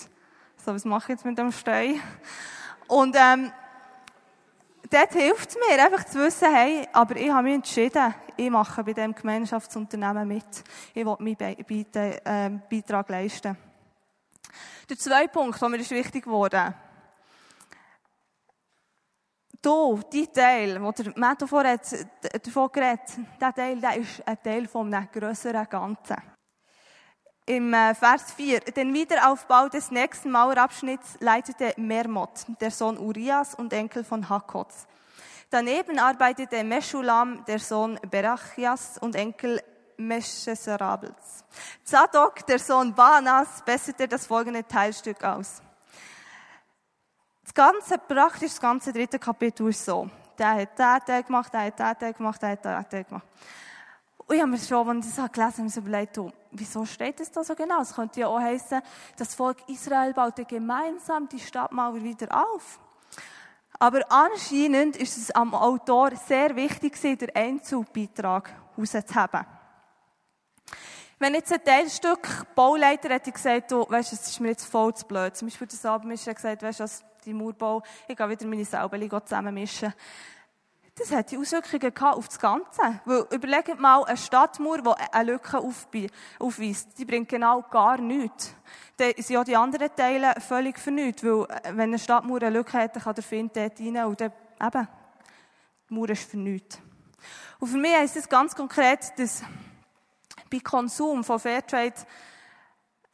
So, 0.64 0.76
was 0.76 0.86
mache 0.86 1.14
ich 1.14 1.18
jetzt 1.18 1.26
mit 1.26 1.40
dem 1.40 1.52
Stein? 1.52 2.00
Und, 2.88 3.16
ähm, 3.18 3.52
dort 4.92 5.14
hilft 5.14 5.50
es 5.50 5.56
mir, 5.56 5.84
einfach 5.84 6.06
zu 6.06 6.20
wissen, 6.20 6.54
hey, 6.54 6.88
aber 6.94 7.16
ich 7.16 7.32
habe 7.32 7.44
mich 7.44 7.56
entschieden, 7.56 8.14
ich 8.42 8.50
mache 8.50 8.84
bei 8.84 8.94
diesem 8.94 9.14
Gemeinschaftsunternehmen 9.14 10.28
mit. 10.28 10.64
Ich 10.94 11.06
will 11.06 11.16
meinen 11.20 12.16
ähm, 12.26 12.62
Beitrag 12.70 13.10
leisten. 13.10 13.56
Der 14.90 14.98
zweite 14.98 15.30
Punkt, 15.30 15.62
der 15.62 15.70
mir 15.70 15.78
ist 15.78 15.92
wichtig 15.92 16.24
geworden 16.24 16.74
Du, 19.62 20.00
dein 20.12 20.34
Teil, 20.34 20.82
wo 20.82 20.92
der 20.92 21.14
Matt 21.16 21.44
davon, 21.44 21.68
hat, 21.68 21.86
davon 22.44 22.72
geredet 22.72 23.12
der 23.40 23.54
Teil, 23.54 23.80
der 23.80 23.96
ist 23.98 24.28
ein 24.28 24.42
Teil 24.42 24.68
von 24.68 24.92
einem 24.92 25.08
grösseren 25.12 25.70
Ganzen. 25.70 26.18
Im 27.46 27.72
äh, 27.72 27.94
Vers 27.94 28.32
4, 28.32 28.62
den 28.62 28.92
Wiederaufbau 28.92 29.70
des 29.70 29.92
nächsten 29.92 30.32
Mauerabschnitts 30.32 31.18
leitete 31.20 31.74
Mermot, 31.78 32.48
der 32.60 32.72
Sohn 32.72 32.98
Urias 32.98 33.54
und 33.54 33.72
Enkel 33.72 34.04
von 34.04 34.28
Hakots. 34.28 34.88
Daneben 35.52 36.00
arbeitete 36.00 36.64
Meschulam, 36.64 37.44
der 37.44 37.60
Sohn 37.60 38.00
Berachias 38.10 38.98
und 39.00 39.18
Enkel 39.18 39.62
Meschesarabels. 39.98 41.44
Zadok, 41.84 42.46
der 42.48 42.58
Sohn 42.58 42.96
Banas, 42.96 43.62
besserte 43.66 44.08
das 44.08 44.28
folgende 44.28 44.66
Teilstück 44.66 45.22
aus. 45.22 45.62
Das 47.44 47.54
ganze, 47.54 47.98
praktisch 47.98 48.52
das 48.52 48.62
ganze 48.62 48.94
dritte 48.94 49.20
Kapitel 49.20 49.68
ist 49.68 49.84
so. 49.84 50.10
Der 50.38 50.52
hat 50.52 50.80
den 50.80 51.06
Teil 51.06 51.24
gemacht, 51.24 51.54
der 51.54 51.66
hat 51.66 51.80
den 51.80 52.00
Teil 52.00 52.14
gemacht, 52.14 52.42
der 52.42 52.50
hat 52.52 52.64
den 52.64 52.90
Teil 52.90 53.04
gemacht. 53.04 53.28
Und 54.20 54.34
ich 54.34 54.42
habe 54.42 54.52
mir 54.52 54.58
schon, 54.58 54.88
als 54.88 55.10
ich 55.10 55.16
das 55.16 55.32
gelesen 55.34 55.58
habe, 55.58 55.64
mir 55.64 55.78
überlegt, 55.78 56.18
oh, 56.18 56.32
wieso 56.52 56.86
steht 56.86 57.20
das 57.20 57.30
da 57.30 57.44
so 57.44 57.56
genau? 57.56 57.82
Es 57.82 57.94
könnte 57.94 58.22
ja 58.22 58.28
auch 58.28 58.40
heißen, 58.40 58.82
das 59.18 59.36
Volk 59.36 59.58
Israel 59.68 60.14
baute 60.14 60.46
gemeinsam 60.46 61.28
die 61.28 61.40
Stadtmauer 61.40 62.02
wieder 62.02 62.30
auf. 62.34 62.80
Aber 63.82 64.02
anscheinend 64.12 64.96
ist 64.96 65.18
es 65.18 65.32
am 65.32 65.56
Autor 65.56 66.12
sehr 66.16 66.56
wichtig, 66.56 67.02
den 67.02 67.36
Einzelbeitrag 67.36 68.54
herauszuheben. 68.76 69.48
Wenn 71.18 71.34
jetzt 71.34 71.52
ein 71.52 71.64
Teilstück 71.64 72.46
Bauleiter 72.54 73.10
hätte 73.10 73.32
gesagt, 73.32 73.72
du, 73.72 73.84
weißt, 73.90 74.14
es 74.14 74.28
ist 74.28 74.40
mir 74.40 74.50
jetzt 74.50 74.66
voll 74.66 74.94
zu 74.94 75.08
blöd. 75.08 75.36
Zum 75.36 75.48
Beispiel 75.48 75.66
der 75.66 75.80
Sabmisch 75.80 76.28
hat 76.28 76.36
gesagt, 76.36 76.62
weißt 76.62 76.80
du, 76.80 76.86
die 77.26 77.34
Mauerbau, 77.34 77.82
ich 78.08 78.16
gehe 78.16 78.30
wieder 78.30 78.46
meine 78.46 78.66
Säubeli 78.66 79.10
zusammenmischen. 79.10 79.92
Das 80.96 81.12
hat 81.12 81.32
die 81.32 81.38
Auswirkungen 81.38 81.94
auf 81.98 82.28
das 82.28 82.40
Ganze. 82.40 83.02
Weil, 83.06 83.26
überlegt 83.32 83.80
mal, 83.80 84.04
eine 84.04 84.18
Stadtmauer, 84.18 84.82
die 84.82 85.14
eine 85.14 85.32
Lücke 85.32 85.58
aufweist, 85.58 86.98
die 86.98 87.06
bringt 87.06 87.30
genau 87.30 87.62
gar 87.62 87.98
nichts. 87.98 88.54
Dann 88.98 89.14
sind 89.16 89.30
ja 89.30 89.44
die 89.44 89.56
anderen 89.56 89.96
Teile 89.96 90.34
völlig 90.40 90.78
vernünftig. 90.78 91.24
Weil, 91.24 91.46
äh, 91.46 91.78
wenn 91.78 91.90
eine 91.90 92.00
Stadtmauer 92.00 92.42
eine 92.42 92.58
Lücke 92.58 92.78
hat, 92.78 92.96
dann 92.96 93.04
kann 93.04 93.16
der 93.16 93.24
Find 93.24 93.56
dort 93.56 93.80
rein 93.80 94.06
und 94.06 94.20
dann, 94.20 94.34
eben, 94.62 94.88
die 95.90 95.94
Mauer 95.94 96.10
ist 96.10 96.30
vernünftig. 96.30 96.82
Und 97.60 97.68
für 97.68 97.78
mich 97.78 97.94
heisst 97.94 98.18
es 98.18 98.28
ganz 98.28 98.56
konkret, 98.56 99.18
dass 99.18 99.44
bei 100.52 100.60
Konsum 100.60 101.24
von 101.24 101.40
Fairtrade 101.40 101.94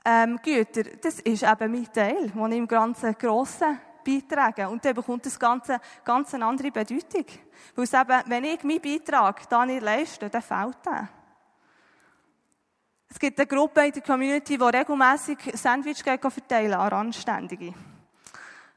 ähm, 0.04 0.40
Gütern, 0.42 0.98
das 1.02 1.20
ist 1.20 1.44
eben 1.44 1.72
mein 1.72 1.94
Teil, 1.94 2.30
den 2.30 2.52
ich 2.52 2.58
im 2.58 2.68
ganzen 2.68 3.13
Grossen 3.18 3.78
beitragen. 4.08 4.67
Und 4.67 4.84
dann 4.86 4.96
bekommt 4.96 5.26
das 5.26 5.38
Ganze 5.38 5.80
ganz 6.04 6.34
eine 6.34 6.46
andere 6.46 6.72
Bedeutung. 6.72 7.26
Weil 7.76 7.84
es 7.84 7.93
eben, 7.93 8.24
wenn 8.28 8.43
ich 8.43 8.63
meinen 8.63 8.82
Beitrag 8.82 9.50
da 9.50 9.65
nicht 9.65 9.82
leiste, 9.82 10.30
dann 10.30 10.41
fällt 10.41 10.86
der. 10.86 11.10
Es 13.10 13.20
gibt 13.20 13.39
eine 13.39 13.48
Gruppe 13.48 13.86
in 13.86 13.93
der 13.93 14.02
Community, 14.02 14.58
die 14.58 14.63
regelmässig 14.63 15.38
Sandwich 15.54 16.04
verteilen 16.04 16.74
an 16.74 16.89
Randständige. 16.89 17.74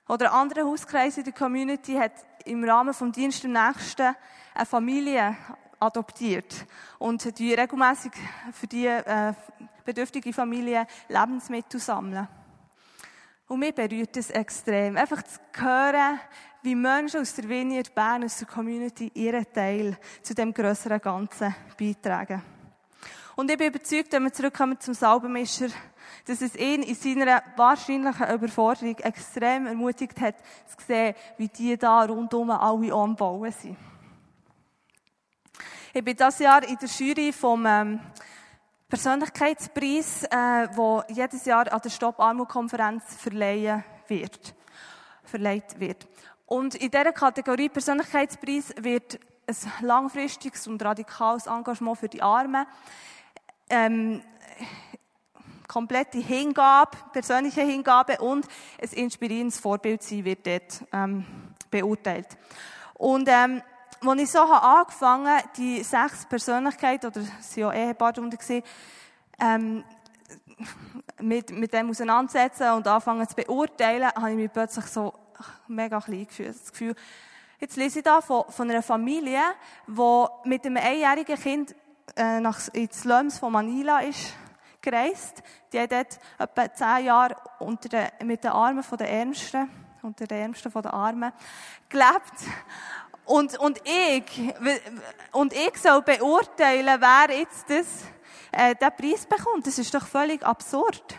Oder 0.09 0.33
ein 0.33 0.41
anderer 0.41 0.67
Hauskreis 0.67 1.19
in 1.19 1.25
der 1.25 1.33
Community 1.33 1.95
hat 1.95 2.13
im 2.45 2.65
Rahmen 2.65 2.93
des 2.93 3.13
Dienstes 3.13 3.45
im 3.45 3.53
Nächsten 3.53 4.15
eine 4.55 4.67
Familie 4.67 5.37
adoptiert 5.79 6.67
und 6.99 7.39
die 7.39 7.55
regelmässig 7.55 8.13
für 8.53 8.67
die 8.67 8.87
äh, 8.87 9.33
bedürftige 9.85 10.33
Familie 10.33 10.87
Lebensmittel 11.09 11.81
sammeln. 11.81 12.29
Und 13.51 13.59
mich 13.59 13.75
berührt 13.75 14.17
es 14.17 14.31
extrem. 14.31 14.97
Einfach 14.97 15.25
zu 15.25 15.41
hören, 15.55 16.21
wie 16.63 16.77
Menschen 16.77 17.21
aus 17.21 17.35
der 17.35 17.49
Vineyard 17.49 17.93
Bern, 17.93 18.23
aus 18.23 18.39
der 18.39 18.47
Community, 18.47 19.11
ihren 19.13 19.45
Teil 19.53 19.99
zu 20.23 20.37
dem 20.37 20.55
grösseren 20.55 21.01
Ganzen 21.01 21.53
beitragen. 21.77 22.45
Und 23.35 23.51
ich 23.51 23.59
bin 23.59 23.67
überzeugt, 23.67 24.13
wenn 24.13 24.23
wir 24.23 24.33
zurückkommen 24.33 24.79
zum 24.79 24.95
Salbenmischer, 24.95 25.67
dass 26.27 26.43
es 26.43 26.55
ihn 26.55 26.85
in 26.85 26.95
seiner 26.95 27.43
wahrscheinlichen 27.57 28.33
Überforderung 28.33 28.97
extrem 28.99 29.67
ermutigt 29.67 30.21
hat, 30.21 30.37
zu 30.69 30.87
sehen, 30.87 31.17
wie 31.37 31.49
die 31.49 31.77
da 31.77 32.05
rundum 32.05 32.51
alle 32.51 32.95
anbauen 32.95 33.51
sind. 33.51 33.77
Ich 35.93 36.05
bin 36.05 36.17
das 36.17 36.39
Jahr 36.39 36.63
in 36.63 36.79
der 36.79 36.89
Jury 36.89 37.33
vom 37.33 37.67
ähm, 37.67 37.99
Persönlichkeitspreis, 38.91 40.25
äh, 40.25 40.69
wo 40.75 41.05
jedes 41.09 41.45
Jahr 41.45 41.73
an 41.73 41.81
der 41.81 41.91
Stop 41.91 42.19
Armut 42.19 42.49
Konferenz 42.49 43.05
verleihen 43.17 43.85
wird, 44.09 44.53
verleiht 45.23 45.79
wird. 45.79 46.09
Und 46.47 46.75
in 46.75 46.91
dieser 46.91 47.13
Kategorie 47.13 47.69
Persönlichkeitspreis 47.69 48.75
wird 48.81 49.21
ein 49.47 49.87
langfristiges 49.87 50.67
und 50.67 50.85
radikales 50.85 51.47
Engagement 51.47 51.99
für 51.99 52.09
die 52.09 52.21
Armen, 52.21 52.67
ähm, 53.69 54.23
komplette 55.69 56.19
Hingabe, 56.19 56.99
persönliche 57.13 57.63
Hingabe 57.63 58.19
und 58.19 58.45
ein 58.83 58.89
inspirierendes 58.89 59.61
Vorbild 59.61 60.03
sein 60.03 60.25
wird 60.25 60.45
dort 60.45 60.85
ähm, 60.93 61.25
beurteilt. 61.71 62.27
Und 62.95 63.29
ähm, 63.31 63.63
als 64.07 64.21
ich 64.21 64.31
so 64.31 64.41
habe 64.41 64.63
angefangen 64.63 65.43
die 65.57 65.83
sechs 65.83 66.25
Persönlichkeiten, 66.27 67.07
oder 67.07 67.21
es 67.21 67.57
waren 67.57 67.59
ja 67.59 67.73
Ehepaare 67.73 68.13
darunter, 68.15 68.39
ähm, 69.41 69.85
mit, 71.21 71.51
mit 71.51 71.73
dem 71.73 71.91
auseinandersetzen 71.91 72.71
und 72.73 72.87
anfangen 72.87 73.29
zu 73.29 73.37
beurteilen, 73.37 74.11
habe 74.15 74.31
ich 74.31 74.37
mich 74.37 74.53
plötzlich 74.53 74.87
so 74.87 75.13
mega 75.69 76.01
klein 76.01 76.27
gefühlt. 76.27 76.55
Das 76.55 76.71
Gefühl, 76.71 76.95
jetzt 77.59 77.77
lese 77.77 78.01
ich 78.01 78.05
da 78.05 78.21
von, 78.21 78.45
von 78.49 78.71
einer 78.71 78.83
Familie, 78.83 79.41
die 79.87 80.27
mit 80.45 80.65
einem 80.67 80.77
einjährigen 80.77 81.37
Kind 81.37 81.75
äh, 82.17 82.41
nach, 82.41 82.69
ins 82.73 83.01
Slums 83.01 83.39
von 83.39 83.53
Manila 83.53 84.01
ist 84.01 84.35
gereist. 84.81 85.43
Die 85.73 85.81
hat 85.81 85.93
dort 85.93 86.19
etwa 86.39 86.75
zehn 86.75 87.07
Jahre 87.07 87.37
unter 87.59 87.89
den, 87.89 88.09
mit 88.25 88.45
den 88.45 88.51
Armen 88.51 88.83
den 88.83 89.07
Ärmsten, 89.07 89.71
unter 90.03 90.27
den 90.27 90.39
Ärmsten 90.39 90.73
den 90.73 90.87
Armen, 90.87 91.33
gelebt. 91.89 92.33
Und, 93.31 93.57
und 93.61 93.81
ich, 93.85 94.55
und 95.31 95.53
ich 95.53 95.77
soll 95.77 96.03
beurteilen, 96.03 97.01
wer 97.01 97.39
jetzt 97.39 97.71
das, 97.71 97.87
äh, 98.51 98.75
den 98.75 98.91
Preis 98.97 99.25
bekommt. 99.25 99.69
Das 99.69 99.79
ist 99.79 99.95
doch 99.95 100.05
völlig 100.05 100.45
absurd. 100.45 101.17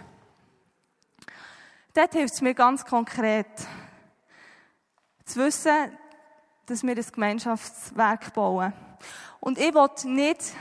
Dort 1.94 2.12
hilft 2.12 2.34
es 2.34 2.42
mir 2.42 2.54
ganz 2.54 2.84
konkret, 2.84 3.48
zu 5.24 5.40
wissen, 5.40 5.98
dass 6.66 6.84
wir 6.84 6.98
ein 6.98 7.06
Gemeinschaftswerk 7.14 8.34
bauen. 8.34 8.74
Und 9.40 9.58
ich 9.58 9.74
will 9.74 10.12
nicht 10.12 10.52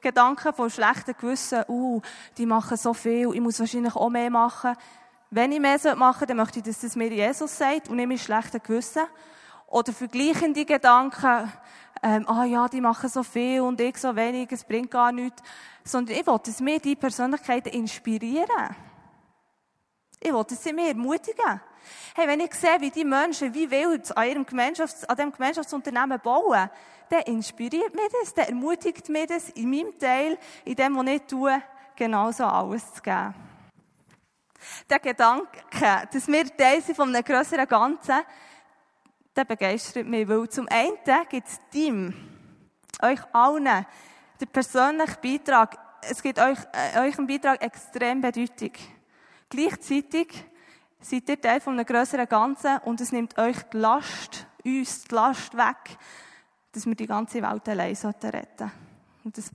Gedanken 0.00 0.54
von 0.54 0.70
schlechten 0.70 1.16
Gewissen, 1.20 1.64
uh, 1.66 2.00
die 2.38 2.46
machen 2.46 2.76
so 2.76 2.94
viel, 2.94 3.34
ich 3.34 3.40
muss 3.40 3.58
wahrscheinlich 3.58 3.96
auch 3.96 4.08
mehr 4.08 4.30
machen. 4.30 4.76
Wenn 5.30 5.50
ich 5.50 5.58
mehr 5.58 5.96
machen 5.96 6.18
soll, 6.20 6.28
dann 6.28 6.36
möchte 6.36 6.60
ich, 6.60 6.64
dass 6.64 6.78
das 6.78 6.94
mir 6.94 7.08
Jesus 7.08 7.58
sagt 7.58 7.88
und 7.88 7.96
nicht 7.96 8.06
mit 8.06 8.20
schlechten 8.20 8.62
Gewissen. 8.62 9.02
Oder 9.66 9.92
vergleichende 9.92 10.64
Gedanken, 10.64 11.52
ähm, 12.02 12.28
ah 12.28 12.44
ja, 12.44 12.68
die 12.68 12.80
machen 12.80 13.08
so 13.08 13.22
viel 13.22 13.60
und 13.60 13.80
ich 13.80 13.96
so 13.96 14.14
wenig, 14.14 14.50
es 14.52 14.64
bringt 14.64 14.90
gar 14.90 15.12
nichts. 15.12 15.42
Sondern 15.84 16.16
ich 16.16 16.26
will, 16.26 16.38
dass 16.44 16.60
mir 16.60 16.78
die 16.78 16.96
Persönlichkeiten 16.96 17.72
inspirieren. 17.72 18.76
Ich 20.20 20.32
will, 20.32 20.44
dass 20.44 20.62
sie 20.62 20.72
mich 20.72 20.88
ermutigen. 20.88 21.60
Hey, 22.14 22.26
wenn 22.26 22.40
ich 22.40 22.54
sehe, 22.54 22.80
wie 22.80 22.90
die 22.90 23.04
Menschen 23.04 23.54
wie 23.54 23.70
wild 23.70 24.16
an, 24.16 24.28
ihrem 24.28 24.44
Gemeinschafts-, 24.44 25.04
an 25.04 25.16
diesem 25.16 25.32
Gemeinschaftsunternehmen 25.32 26.20
bauen, 26.20 26.70
dann 27.08 27.22
inspiriert 27.22 27.94
mich 27.94 28.08
das, 28.20 28.34
dann 28.34 28.46
ermutigt 28.46 29.08
mich 29.08 29.26
das, 29.26 29.50
in 29.50 29.70
meinem 29.70 29.98
Teil, 29.98 30.38
in 30.64 30.74
dem, 30.74 30.96
was 30.96 31.06
ich 31.06 31.22
tue, 31.22 31.62
genauso 31.94 32.44
alles 32.44 32.94
zu 32.94 33.02
geben. 33.02 33.34
Der 34.90 34.98
Gedanke, 34.98 35.60
dass 36.12 36.26
wir 36.26 36.56
Teil 36.56 36.82
sind 36.82 36.96
von 36.96 37.14
einem 37.14 37.24
grösseren 37.24 37.68
Ganzen, 37.68 38.22
der 39.36 39.44
begeistert 39.44 40.06
mich, 40.06 40.26
weil 40.28 40.48
zum 40.48 40.66
einen 40.68 40.96
gibt 41.28 41.46
es 41.46 41.60
Team, 41.70 42.14
euch 43.02 43.20
allen, 43.32 43.86
der 44.40 44.46
persönliche 44.46 45.18
Beitrag, 45.22 45.78
es 46.02 46.22
gibt 46.22 46.38
euch, 46.38 46.58
äh, 46.72 47.00
eurem 47.00 47.26
Beitrag 47.26 47.62
extrem 47.62 48.20
Bedeutung. 48.20 48.72
Gleichzeitig 49.48 50.44
seid 51.00 51.28
ihr 51.28 51.40
Teil 51.40 51.60
von 51.60 51.74
einem 51.74 51.86
grösseren 51.86 52.28
Ganzen 52.28 52.78
und 52.78 53.00
es 53.00 53.12
nimmt 53.12 53.38
euch 53.38 53.62
die 53.72 53.78
Last, 53.78 54.46
uns 54.64 55.04
die 55.04 55.14
Last 55.14 55.56
weg, 55.56 55.98
dass 56.72 56.86
wir 56.86 56.94
die 56.94 57.06
ganze 57.06 57.42
Welt 57.42 57.68
allein 57.68 57.94
retten 57.94 57.96
sollten. 57.96 58.72
Und 59.24 59.36
das, 59.36 59.50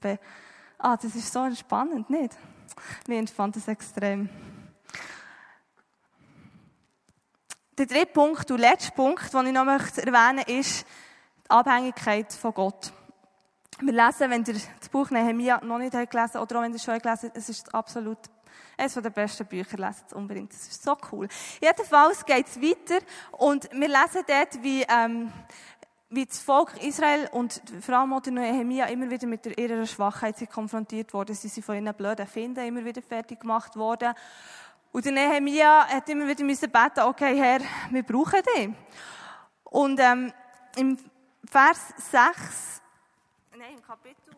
ah, 0.77 0.97
das 0.97 1.15
ist 1.15 1.31
so 1.31 1.53
spannend, 1.55 2.09
nicht? 2.09 2.37
Mir 3.07 3.19
entfand 3.19 3.55
das 3.55 3.67
extrem. 3.67 4.29
Der 7.77 7.85
dritte 7.85 8.07
Punkt 8.07 8.51
und 8.51 8.59
letzte 8.59 8.91
Punkt, 8.91 9.33
den 9.33 9.47
ich 9.47 9.53
noch 9.53 9.65
erwähnen 9.65 10.35
möchte, 10.35 10.51
ist 10.51 10.85
die 11.45 11.49
Abhängigkeit 11.49 12.33
von 12.33 12.53
Gott. 12.53 12.91
Wir 13.79 13.93
lesen, 13.93 14.29
wenn 14.29 14.43
ihr 14.43 14.53
das 14.53 14.89
Buch 14.89 15.09
Nehemiah 15.09 15.63
noch 15.63 15.77
nicht 15.77 15.95
habt 15.95 16.11
gelesen 16.11 16.37
oder 16.37 16.57
auch 16.57 16.63
wenn 16.63 16.71
ihr 16.71 16.75
es 16.75 16.83
schon 16.83 16.99
gelesen 16.99 17.29
habt, 17.29 17.37
es 17.37 17.47
ist 17.47 17.73
absolut 17.73 18.17
eines 18.77 18.93
der 18.93 19.09
besten 19.09 19.45
Bücher, 19.45 19.77
lesen 19.77 20.03
es 20.05 20.13
unbedingt. 20.13 20.51
Das 20.51 20.67
ist 20.67 20.83
so 20.83 20.97
cool. 21.11 21.29
Jedenfalls 21.61 22.25
geht 22.25 22.47
es 22.47 22.61
weiter 22.61 23.03
und 23.31 23.69
wir 23.71 23.87
lesen 23.87 24.23
dort, 24.27 24.61
wie, 24.61 24.83
ähm, 24.83 25.31
wie 26.09 26.25
das 26.25 26.39
Volk 26.39 26.75
Israel 26.83 27.29
und 27.31 27.61
vor 27.79 27.95
allem 27.95 28.13
auch 28.13 28.25
Nehemiah 28.25 28.87
immer 28.87 29.09
wieder 29.09 29.27
mit 29.27 29.45
ihrer 29.57 29.85
Schwachheit 29.85 30.35
konfrontiert 30.51 31.13
worden. 31.13 31.33
Sie 31.35 31.47
sind 31.47 31.65
von 31.65 31.75
ihren 31.75 31.95
blöden 31.95 32.27
Finden 32.27 32.65
immer 32.65 32.83
wieder 32.83 33.01
fertig 33.01 33.39
gemacht 33.39 33.77
worden. 33.77 34.13
Und 34.91 35.05
der 35.05 35.13
Nehemiah 35.13 35.87
hat 35.87 36.09
immer 36.09 36.27
wieder 36.27 36.43
müssen 36.43 36.69
beten, 36.69 36.99
okay, 37.01 37.37
Herr, 37.37 37.61
wir 37.91 38.03
brauchen 38.03 38.41
dich. 38.43 38.69
Und 39.63 39.99
ähm, 40.01 40.33
im 40.75 40.97
Vers 41.49 41.93
6, 42.11 42.81
nein, 43.57 43.75
im 43.75 43.81
Kapitel 43.81 44.35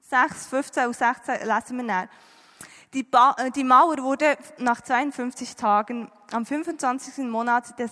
6, 0.00 0.46
15 0.46 0.86
und 0.86 0.96
16 0.96 1.34
lesen 1.46 1.76
wir 1.78 1.86
dann. 1.86 2.08
Die, 2.92 3.02
ba 3.02 3.34
äh, 3.38 3.50
die 3.50 3.64
Mauer 3.64 3.96
wurde 3.98 4.36
nach 4.58 4.82
52 4.82 5.56
Tagen 5.56 6.10
am 6.32 6.44
25. 6.44 7.24
Monat 7.24 7.78
des, 7.78 7.90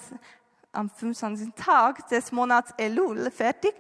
am 0.71 0.91
25. 0.91 1.55
Tag 1.55 2.07
des 2.09 2.31
Monats 2.31 2.75
Elul 2.77 3.31
fertig. 3.31 3.75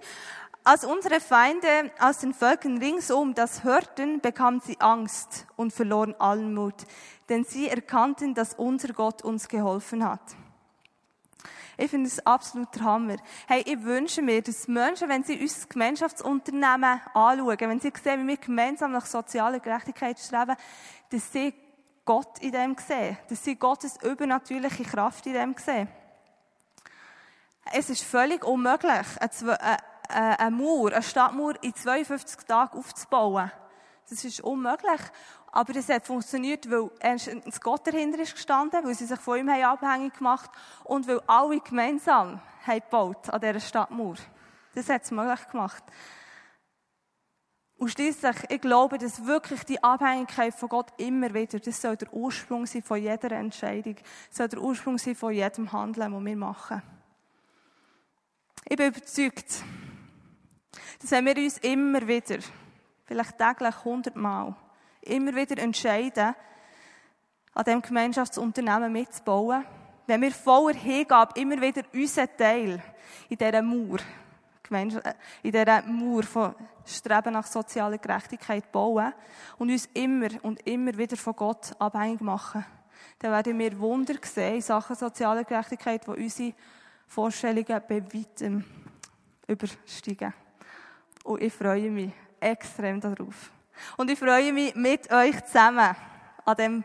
Als 0.64 0.85
unsere 0.85 1.18
Feinde 1.18 1.90
aus 1.98 2.18
den 2.18 2.33
Völkern 2.33 2.79
ringsum 2.79 3.35
das 3.35 3.64
hörten, 3.64 4.20
bekamen 4.20 4.61
sie 4.61 4.81
Angst 4.81 5.46
und 5.57 5.72
verloren 5.72 6.14
allen 6.20 6.55
Mut, 6.55 6.87
denn 7.29 7.42
sie 7.42 7.68
erkannten, 7.68 8.35
dass 8.35 8.55
unser 8.55 8.92
Gott 8.92 9.22
uns 9.22 9.48
geholfen 9.48 10.09
hat. 10.09 10.22
Ich 11.77 11.90
finde 11.90 12.07
es 12.07 12.25
absolut 12.25 12.72
der 12.77 12.85
Hammer. 12.85 13.16
Hey, 13.48 13.64
ich 13.66 13.83
wünsche 13.83 14.22
mir, 14.22 14.40
dass 14.40 14.68
Menschen, 14.68 15.09
wenn 15.09 15.25
sie 15.25 15.40
unser 15.40 15.66
Gemeinschaftsunternehmen 15.66 17.01
anschauen, 17.12 17.59
wenn 17.59 17.81
sie 17.81 17.92
sehen, 18.01 18.22
wie 18.22 18.29
wir 18.29 18.37
gemeinsam 18.37 18.92
nach 18.92 19.07
sozialer 19.07 19.59
Gerechtigkeit 19.59 20.20
streben, 20.20 20.55
dass 21.11 21.33
sie 21.33 21.55
Gott 22.05 22.38
in 22.38 22.53
dem 22.53 22.77
sehen, 22.87 23.18
dass 23.29 23.42
sie 23.42 23.57
Gottes 23.57 23.96
übernatürliche 24.01 24.85
Kraft 24.85 25.27
in 25.27 25.33
dem 25.33 25.57
sehen. 25.59 25.88
Es 27.72 27.90
ist 27.90 28.05
völlig 28.05 28.44
unmöglich, 28.44 29.07
eine 30.12 30.51
Mauer, 30.51 30.92
eine 30.92 31.03
Stadtmauer 31.03 31.55
in 31.62 31.75
52 31.75 32.46
Tagen 32.46 32.79
aufzubauen. 32.79 33.51
Das 34.09 34.25
ist 34.25 34.40
unmöglich. 34.40 35.01
Aber 35.55 35.77
es 35.77 35.88
hat 35.90 36.07
funktioniert, 36.07 36.70
weil 36.70 36.90
erstens 36.98 37.61
Gott 37.61 37.87
dahinter 37.87 38.20
ist 38.20 38.35
gestanden, 38.35 38.85
weil 38.85 38.94
sie 38.94 39.05
sich 39.05 39.20
von 39.20 39.38
ihm 39.38 39.51
haben 39.51 39.64
abhängig 39.64 40.14
gemacht 40.14 40.51
und 40.85 41.07
weil 41.07 41.20
alle 41.27 41.61
gemeinsam 41.61 42.40
haben 42.66 42.81
gebaut 42.81 43.29
an 43.29 43.40
dieser 43.40 43.61
Stadtmauer. 43.61 44.16
Das 44.75 44.88
hat 44.88 45.03
es 45.03 45.11
möglich 45.11 45.46
gemacht. 45.48 45.85
Und 47.77 47.90
schließlich, 47.90 48.37
ich 48.48 48.61
glaube, 48.61 48.96
dass 48.96 49.27
wirklich 49.27 49.64
die 49.64 49.83
Abhängigkeit 49.83 50.55
von 50.55 50.68
Gott 50.68 50.92
immer 50.98 51.35
wieder, 51.35 51.59
das 51.59 51.83
soll 51.83 51.96
der 51.96 52.12
Ursprung 52.14 52.64
sein 52.64 52.83
von 52.83 53.03
jeder 53.03 53.33
Entscheidung, 53.33 53.96
das 54.29 54.37
soll 54.37 54.48
der 54.48 54.61
Ursprung 54.61 54.98
sein 54.98 55.16
von 55.16 55.33
jedem 55.33 55.72
Handeln, 55.72 56.12
das 56.12 56.25
wir 56.25 56.37
machen. 56.37 56.81
Ich 58.68 58.77
bin 58.77 58.87
überzeugt, 58.87 59.64
dass 61.00 61.11
wenn 61.11 61.26
wir 61.26 61.37
uns 61.37 61.58
immer 61.58 62.06
wieder, 62.06 62.38
vielleicht 63.04 63.38
täglich 63.38 63.85
hundertmal, 63.85 64.54
immer 65.02 65.35
wieder 65.35 65.58
entscheiden, 65.62 66.35
an 67.54 67.64
diesem 67.64 67.82
Gemeinschaftsunternehmen 67.82 68.92
mitzubauen, 68.92 69.64
wenn 70.06 70.22
wir 70.22 70.32
voller 70.32 70.74
Hingabe 70.74 71.38
immer 71.40 71.61
wieder 71.61 71.82
unseren 71.92 72.28
Teil 72.37 72.82
in 73.28 73.37
dieser 73.37 73.62
Mauer, 73.62 73.98
äh, 74.70 74.82
in 75.42 75.52
dieser 75.52 75.82
Mauer 75.82 76.22
von 76.22 76.54
Streben 76.85 77.35
nach 77.35 77.46
sozialer 77.46 77.98
Gerechtigkeit 77.98 78.72
bauen 78.72 79.12
und 79.58 79.70
uns 79.70 79.88
immer 79.94 80.28
und 80.42 80.66
immer 80.66 80.96
wieder 80.96 81.16
von 81.16 81.37
Gott 81.37 81.72
abhängig 81.78 82.20
machen, 82.20 82.64
dann 83.18 83.32
werden 83.32 83.58
wir 83.58 83.78
Wunder 83.78 84.14
sehen 84.22 84.56
in 84.56 84.62
Sachen 84.62 84.96
sozialer 84.96 85.44
Gerechtigkeit, 85.44 86.04
die 86.06 86.11
unsere 86.11 86.54
Vorstellungen 87.06 87.82
bei 87.88 88.02
weitem 88.02 88.64
übersteigen. 89.46 90.35
Und 91.24 91.42
ich 91.42 91.52
freue 91.52 91.90
mich 91.90 92.12
extrem 92.40 93.00
darauf. 93.00 93.50
Und 93.96 94.11
ich 94.11 94.18
freue 94.18 94.52
mich, 94.52 94.74
mit 94.74 95.11
euch 95.12 95.44
zusammen 95.44 95.94
an 96.44 96.56
dem 96.56 96.85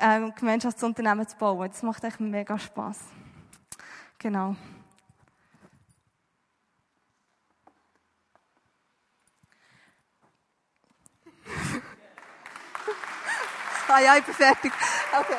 ähm, 0.00 0.32
Gemeinschaftsunternehmen 0.34 1.26
zu 1.26 1.36
bauen. 1.36 1.68
Das 1.68 1.82
macht 1.82 2.04
echt 2.04 2.20
mega 2.20 2.58
Spaß. 2.58 2.98
Genau. 4.18 4.54
ah 13.88 14.00
ja, 14.00 14.16
ich 14.16 14.24
bin 14.24 14.34
fertig. 14.34 14.72
Okay. 15.18 15.36